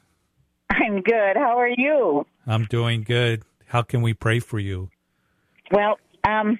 [0.70, 1.36] I'm good.
[1.36, 2.26] How are you?
[2.46, 3.42] I'm doing good.
[3.66, 4.90] How can we pray for you?
[5.70, 6.58] Well, um,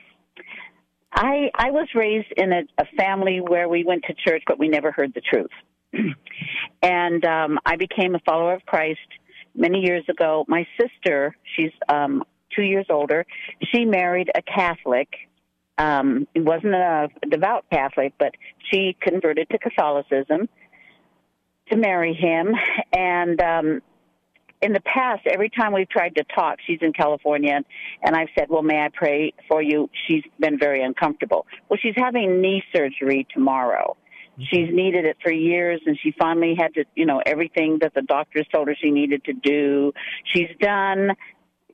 [1.14, 4.68] I I was raised in a, a family where we went to church, but we
[4.68, 5.50] never heard the truth.
[6.82, 9.00] and um, I became a follower of Christ
[9.54, 10.44] many years ago.
[10.48, 13.26] My sister, she's um, two years older,
[13.72, 15.08] she married a Catholic.
[15.78, 18.34] Um, it wasn't a devout Catholic, but
[18.70, 20.48] she converted to Catholicism
[21.70, 22.54] to marry him.
[22.92, 23.82] And um,
[24.64, 27.60] in the past, every time we've tried to talk, she's in California,
[28.02, 29.90] and I've said, Well, may I pray for you?
[30.08, 31.46] She's been very uncomfortable.
[31.68, 33.96] Well, she's having knee surgery tomorrow.
[34.32, 34.42] Mm-hmm.
[34.50, 38.00] She's needed it for years, and she finally had to, you know, everything that the
[38.00, 39.92] doctors told her she needed to do,
[40.32, 41.10] she's done.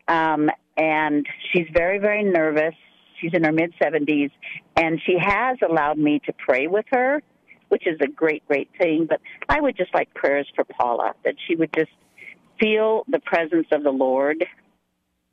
[0.08, 2.74] Um, and she's very, very nervous.
[3.20, 4.32] She's in her mid 70s,
[4.76, 7.22] and she has allowed me to pray with her,
[7.68, 9.06] which is a great, great thing.
[9.08, 11.90] But I would just like prayers for Paula, that she would just
[12.60, 14.44] feel the presence of the Lord.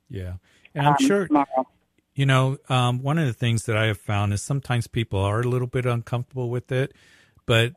[0.08, 0.34] Yeah.
[0.74, 1.68] And I'm um, sure, tomorrow.
[2.14, 5.40] you know, um, one of the things that I have found is sometimes people are
[5.40, 6.94] a little bit uncomfortable with it,
[7.46, 7.72] but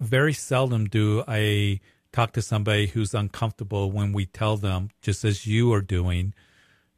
[0.00, 1.80] very seldom do I
[2.12, 6.34] talk to somebody who's uncomfortable when we tell them, just as you are doing,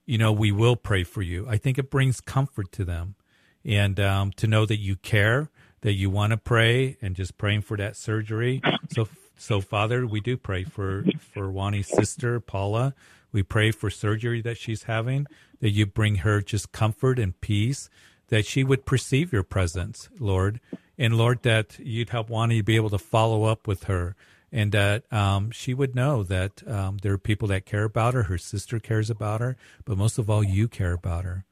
[0.06, 1.46] you know, we will pray for you.
[1.48, 3.14] I think it brings comfort to them
[3.64, 5.50] and um, to know that you care,
[5.82, 8.62] that you want to pray, and just praying for that surgery.
[8.90, 9.04] So
[9.38, 12.94] so, Father, we do pray for for Wani's sister Paula.
[13.32, 15.26] We pray for surgery that she's having,
[15.60, 17.88] that you bring her just comfort and peace,
[18.28, 20.60] that she would perceive your presence, Lord,
[20.96, 24.16] and Lord, that you'd help Wani be able to follow up with her,
[24.50, 28.24] and that um, she would know that um, there are people that care about her.
[28.24, 31.44] Her sister cares about her, but most of all, you care about her.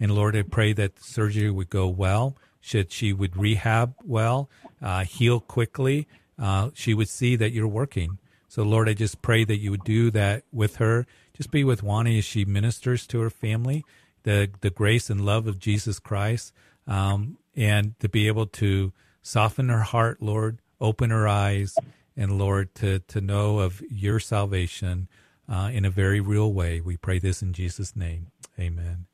[0.00, 4.48] And Lord, I pray that surgery would go well, should she would rehab well,
[4.80, 6.06] uh, heal quickly,
[6.38, 8.18] uh, she would see that you're working.
[8.48, 11.06] So, Lord, I just pray that you would do that with her.
[11.36, 13.84] Just be with Wani as she ministers to her family,
[14.22, 16.52] the the grace and love of Jesus Christ,
[16.86, 21.76] um, and to be able to soften her heart, Lord, open her eyes,
[22.16, 25.08] and Lord, to to know of your salvation
[25.48, 26.80] uh, in a very real way.
[26.80, 28.28] We pray this in Jesus' name.
[28.58, 29.06] Amen.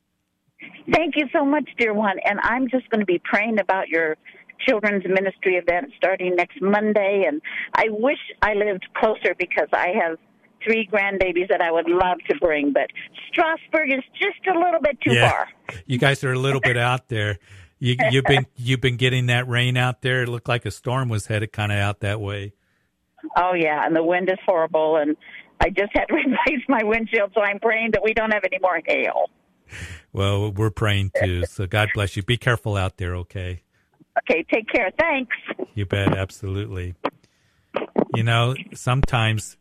[0.92, 2.18] Thank you so much, dear one.
[2.24, 4.16] And I'm just going to be praying about your
[4.66, 7.24] children's ministry event starting next Monday.
[7.26, 7.40] And
[7.74, 10.18] I wish I lived closer because I have
[10.64, 12.88] three grandbabies that I would love to bring, but
[13.28, 15.30] Strasburg is just a little bit too yeah.
[15.30, 15.48] far.
[15.86, 17.38] You guys are a little bit out there.
[17.78, 20.22] You, you've been you've been getting that rain out there.
[20.22, 22.52] It looked like a storm was headed kind of out that way.
[23.36, 24.96] Oh yeah, and the wind is horrible.
[24.96, 25.16] And
[25.60, 28.58] I just had to replace my windshield, so I'm praying that we don't have any
[28.60, 29.30] more hail.
[30.12, 31.44] Well, we're praying too.
[31.46, 32.22] So God bless you.
[32.22, 33.62] Be careful out there, okay?
[34.22, 34.90] Okay, take care.
[34.98, 35.36] Thanks.
[35.74, 36.94] You bet, absolutely.
[38.14, 39.56] You know, sometimes,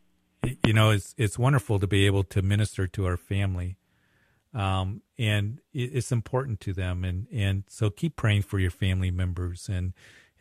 [0.66, 3.76] you know, it's it's wonderful to be able to minister to our family,
[4.52, 9.68] um, and it's important to them, and and so keep praying for your family members
[9.68, 9.92] and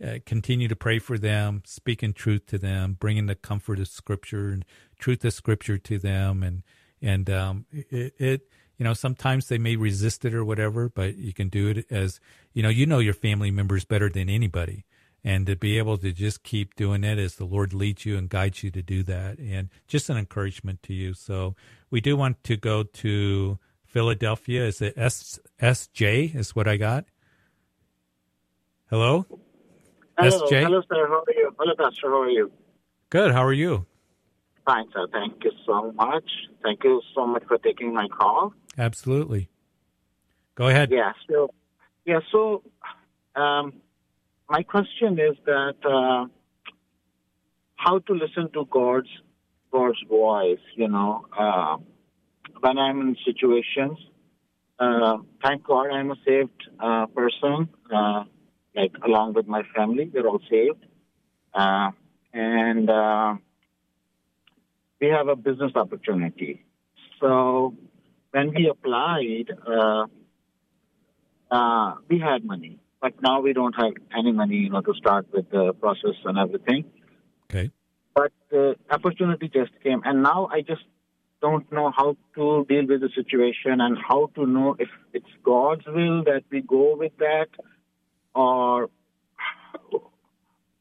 [0.04, 4.50] uh, continue to pray for them, speaking truth to them, bringing the comfort of Scripture
[4.50, 4.66] and
[4.98, 6.64] truth of Scripture to them, and
[7.02, 8.42] and um, it, it
[8.80, 12.20] you know sometimes they may resist it or whatever, but you can do it as
[12.54, 14.86] you know you know your family members better than anybody
[15.24, 18.30] and to be able to just keep doing it as the Lord leads you and
[18.30, 19.38] guides you to do that.
[19.38, 21.14] And just an encouragement to you.
[21.14, 21.56] So
[21.90, 24.66] we do want to go to Philadelphia.
[24.66, 27.06] Is it S SJ is what I got?
[28.90, 29.26] Hello?
[30.18, 30.64] Hello, SJ?
[30.64, 31.08] hello, sir.
[31.08, 31.56] How are you?
[31.60, 32.10] Hello, Pastor.
[32.10, 32.52] How are you?
[33.10, 33.32] Good.
[33.32, 33.86] How are you?
[34.66, 35.08] Fine, sir.
[35.12, 36.30] Thank you so much.
[36.64, 38.54] Thank you so much for taking my call.
[38.80, 39.50] Absolutely.
[40.56, 40.90] Go ahead.
[40.90, 41.12] Yeah.
[41.30, 41.54] So,
[42.06, 42.22] yeah.
[42.32, 42.64] So,
[43.36, 43.74] um,
[44.50, 46.26] my question is that uh,
[47.76, 49.10] how to listen to God's
[49.72, 50.66] God's voice.
[50.76, 51.78] You know, uh,
[52.62, 53.98] when I'm in situations.
[54.80, 57.68] Uh, thank God, I'm a saved uh, person.
[57.94, 58.24] Uh,
[58.74, 60.86] like along with my family, we're all saved,
[61.54, 61.92] uh,
[62.32, 62.90] and
[65.02, 66.64] we have a business opportunity.
[67.20, 67.76] So
[68.32, 70.06] when we applied, uh,
[71.52, 75.28] uh, we had money, but now we don't have any money, you know, to start
[75.34, 76.86] with the process and everything.
[77.50, 77.72] Okay.
[78.14, 80.84] But the opportunity just came, and now I just
[81.42, 85.86] don't know how to deal with the situation and how to know if it's God's
[85.88, 87.48] will that we go with that
[88.36, 88.90] or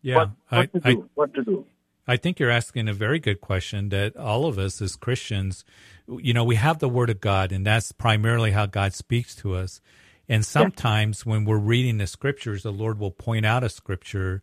[0.03, 1.11] Yeah, what, what I, to I, do.
[1.15, 1.67] what to do.
[2.07, 5.65] I think you're asking a very good question that all of us as Christians,
[6.09, 9.55] you know, we have the Word of God, and that's primarily how God speaks to
[9.55, 9.81] us.
[10.29, 14.43] And sometimes when we're reading the scriptures, the Lord will point out a scripture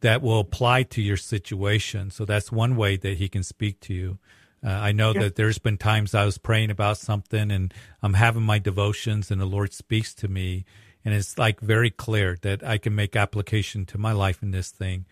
[0.00, 2.10] that will apply to your situation.
[2.10, 4.18] So that's one way that He can speak to you.
[4.64, 5.22] Uh, I know Yeah.
[5.22, 9.40] that there's been times I was praying about something and I'm having my devotions and
[9.40, 10.64] the Lord speaks to me
[11.04, 14.70] and it's like very clear that I can make application to my life in this
[14.70, 15.04] thing.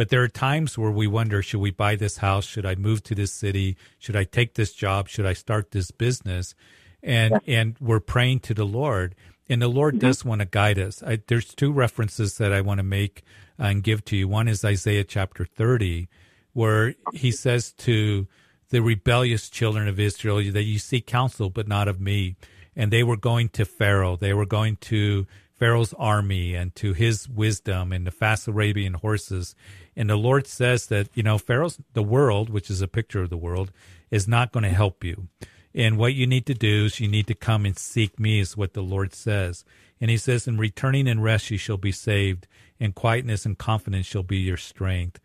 [0.00, 2.46] But there are times where we wonder, should we buy this house?
[2.46, 3.76] Should I move to this city?
[3.98, 5.10] Should I take this job?
[5.10, 6.54] Should I start this business?
[7.02, 9.14] And, and we're praying to the Lord
[9.50, 10.06] and the Lord mm-hmm.
[10.06, 11.02] does want to guide us.
[11.02, 13.24] I, there's two references that I want to make
[13.58, 14.26] uh, and give to you.
[14.26, 16.08] One is Isaiah chapter 30,
[16.54, 18.26] where he says to
[18.70, 22.36] the rebellious children of Israel that you seek counsel, but not of me.
[22.74, 24.16] And they were going to Pharaoh.
[24.16, 25.26] They were going to
[25.60, 29.54] Pharaoh's army and to his wisdom and the fast Arabian horses.
[29.94, 33.28] And the Lord says that, you know, Pharaoh's, the world, which is a picture of
[33.28, 33.70] the world,
[34.10, 35.28] is not going to help you.
[35.74, 38.56] And what you need to do is you need to come and seek me, is
[38.56, 39.66] what the Lord says.
[40.00, 42.46] And he says, In returning and rest you shall be saved,
[42.80, 45.20] and quietness and confidence shall be your strength.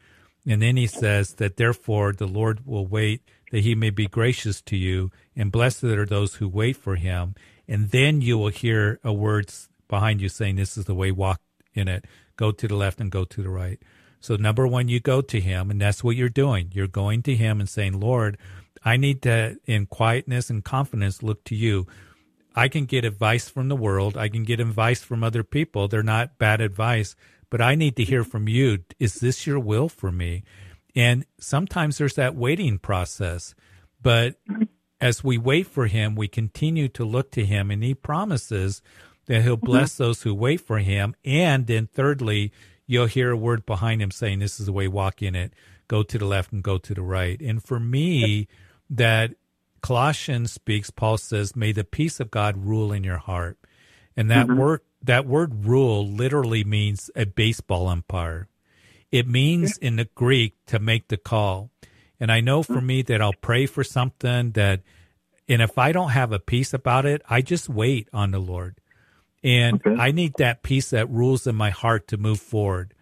[0.45, 3.21] And then he says that therefore the Lord will wait
[3.51, 7.36] that he may be gracious to you, and blessed are those who wait for him.
[7.69, 11.41] And then you will hear a words behind you saying, This is the way, walk
[11.73, 12.05] in it.
[12.38, 13.79] Go to the left and go to the right.
[14.19, 16.71] So, number one, you go to him, and that's what you're doing.
[16.73, 18.38] You're going to him and saying, Lord,
[18.83, 21.86] I need to, in quietness and confidence, look to you.
[22.55, 24.17] I can get advice from the world.
[24.17, 25.88] I can get advice from other people.
[25.88, 27.15] They're not bad advice,
[27.49, 28.79] but I need to hear from you.
[28.99, 30.43] Is this your will for me?
[30.95, 33.53] And sometimes there's that waiting process.
[34.01, 34.36] But
[35.01, 38.81] as we wait for him, we continue to look to him, and he promises
[39.28, 41.15] that he'll bless those who wait for him.
[41.23, 42.51] And then, thirdly,
[42.88, 45.53] you'll hear a word behind him saying, This is the way, walk in it.
[45.88, 47.39] Go to the left and go to the right.
[47.41, 48.47] And for me,
[48.89, 49.36] that
[49.82, 53.57] Colossians speaks, Paul says, May the peace of God rule in your heart.
[54.17, 54.55] And that Mhm.
[54.55, 58.47] word that word rule literally means a baseball umpire.
[59.11, 61.69] It means in the Greek to make the call.
[62.19, 64.82] And I know for me that I'll pray for something that
[65.47, 68.82] and if I don't have a peace about it, I just wait on the Lord.
[69.46, 72.96] And I need that peace that rules in my heart to move forward.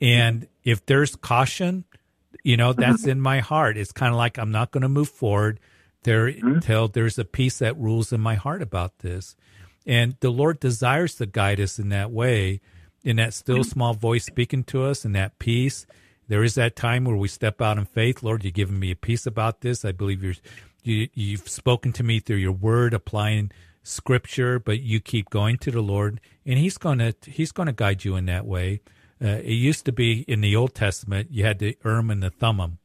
[0.00, 1.84] And if there's caution,
[2.42, 3.10] you know, that's mm-hmm.
[3.10, 3.76] in my heart.
[3.76, 5.60] It's kind of like I'm not going to move forward
[6.04, 6.54] there mm-hmm.
[6.54, 9.36] until there's a peace that rules in my heart about this.
[9.86, 12.62] And the Lord desires to guide us in that way,
[13.04, 13.70] in that still mm-hmm.
[13.70, 15.86] small voice speaking to us, in that peace.
[16.26, 18.22] There is that time where we step out in faith.
[18.22, 19.84] Lord, you've given me a peace about this.
[19.84, 20.34] I believe you're,
[20.82, 23.50] you, you've spoken to me through your word, applying
[23.82, 28.04] scripture, but you keep going to the Lord, and He's going to He's to guide
[28.04, 28.80] you in that way.
[29.22, 32.30] Uh, it used to be in the Old Testament, you had the Urim and the
[32.30, 32.78] Thummim,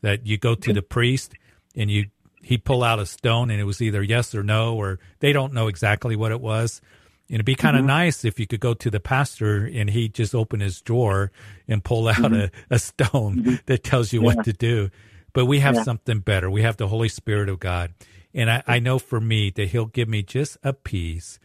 [0.00, 1.34] that you go to the priest
[1.76, 2.06] and you
[2.42, 5.52] he'd pull out a stone and it was either yes or no, or they don't
[5.52, 6.80] know exactly what it was.
[7.28, 7.88] And it'd be kind of mm-hmm.
[7.88, 11.30] nice if you could go to the pastor and he'd just open his drawer
[11.68, 12.54] and pull out mm-hmm.
[12.70, 13.54] a, a stone mm-hmm.
[13.66, 14.26] that tells you yeah.
[14.26, 14.90] what to do.
[15.32, 15.82] But we have yeah.
[15.84, 16.50] something better.
[16.50, 17.94] We have the Holy Spirit of God.
[18.34, 21.38] And I, I know for me that he'll give me just a peace.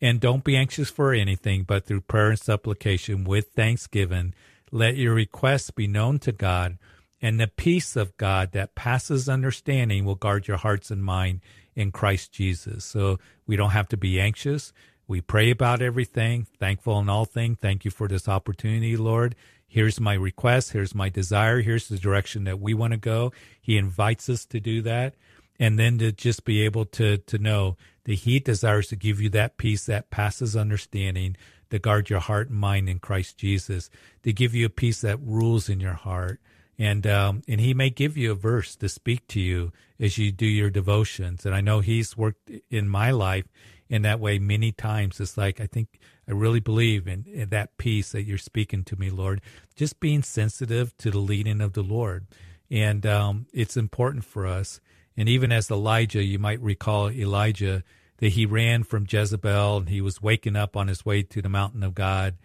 [0.00, 4.34] And don't be anxious for anything, but through prayer and supplication with thanksgiving,
[4.72, 6.78] let your requests be known to God
[7.22, 11.40] and the peace of God that passes understanding will guard your hearts and mind
[11.76, 12.84] in Christ Jesus.
[12.84, 14.72] So we don't have to be anxious.
[15.06, 17.58] We pray about everything, thankful in all things.
[17.60, 19.36] Thank you for this opportunity, Lord.
[19.68, 20.72] Here's my request.
[20.72, 21.60] Here's my desire.
[21.60, 23.32] Here's the direction that we want to go.
[23.60, 25.14] He invites us to do that.
[25.62, 29.28] And then to just be able to, to know that He desires to give you
[29.30, 31.36] that peace that passes understanding,
[31.70, 33.88] to guard your heart and mind in Christ Jesus,
[34.24, 36.40] to give you a peace that rules in your heart
[36.78, 40.32] and um, and he may give you a verse to speak to you as you
[40.32, 41.44] do your devotions.
[41.46, 43.44] And I know he's worked in my life
[43.88, 45.20] in that way many times.
[45.20, 48.96] It's like I think I really believe in, in that peace that you're speaking to
[48.96, 49.42] me, Lord.
[49.76, 52.26] Just being sensitive to the leading of the Lord,
[52.70, 54.80] and um, it's important for us.
[55.16, 57.84] And even as Elijah, you might recall Elijah
[58.18, 61.48] that he ran from Jezebel and he was waking up on his way to the
[61.48, 62.36] mountain of God,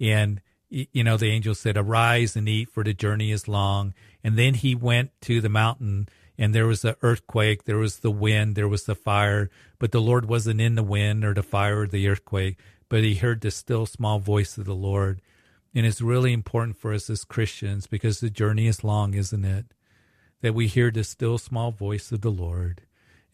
[0.00, 3.94] and you know, the angel said, Arise and eat, for the journey is long.
[4.24, 8.10] And then he went to the mountain, and there was the earthquake, there was the
[8.10, 9.48] wind, there was the fire,
[9.78, 12.58] but the Lord wasn't in the wind or the fire or the earthquake,
[12.88, 15.20] but he heard the still small voice of the Lord.
[15.74, 19.66] And it's really important for us as Christians because the journey is long, isn't it?
[20.42, 22.82] That we hear the still small voice of the Lord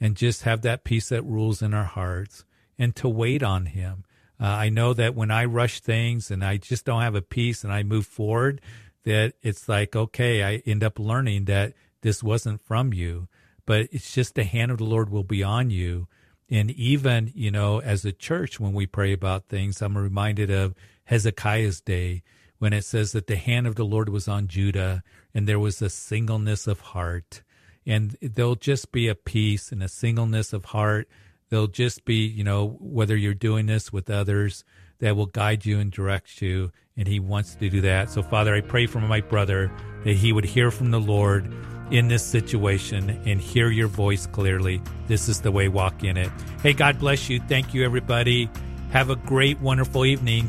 [0.01, 2.45] and just have that peace that rules in our hearts
[2.79, 4.05] and to wait on him
[4.43, 7.63] uh, I know that when I rush things and I just don't have a peace
[7.63, 8.61] and I move forward,
[9.05, 13.29] that it's like, okay, I end up learning that this wasn't from you,
[13.67, 16.09] but it's just the hand of the Lord will be on you.
[16.51, 20.75] And even, you know, as a church, when we pray about things, I'm reminded of
[21.05, 22.25] Hezekiah's day
[22.59, 25.81] when it says that the hand of the Lord was on Judah and there was
[25.83, 27.43] a singleness of heart.
[27.85, 31.09] And there'll just be a peace and a singleness of heart
[31.53, 34.65] There'll just be, you know, whether you're doing this with others,
[35.01, 36.73] that will guide you and direct you.
[36.97, 38.09] And He wants to do that.
[38.09, 39.71] So, Father, I pray for my brother
[40.03, 41.55] that he would hear from the Lord
[41.91, 44.81] in this situation and hear your voice clearly.
[45.09, 46.31] This is the way, walk in it.
[46.63, 47.39] Hey, God bless you.
[47.39, 48.49] Thank you, everybody.
[48.91, 50.49] Have a great, wonderful evening.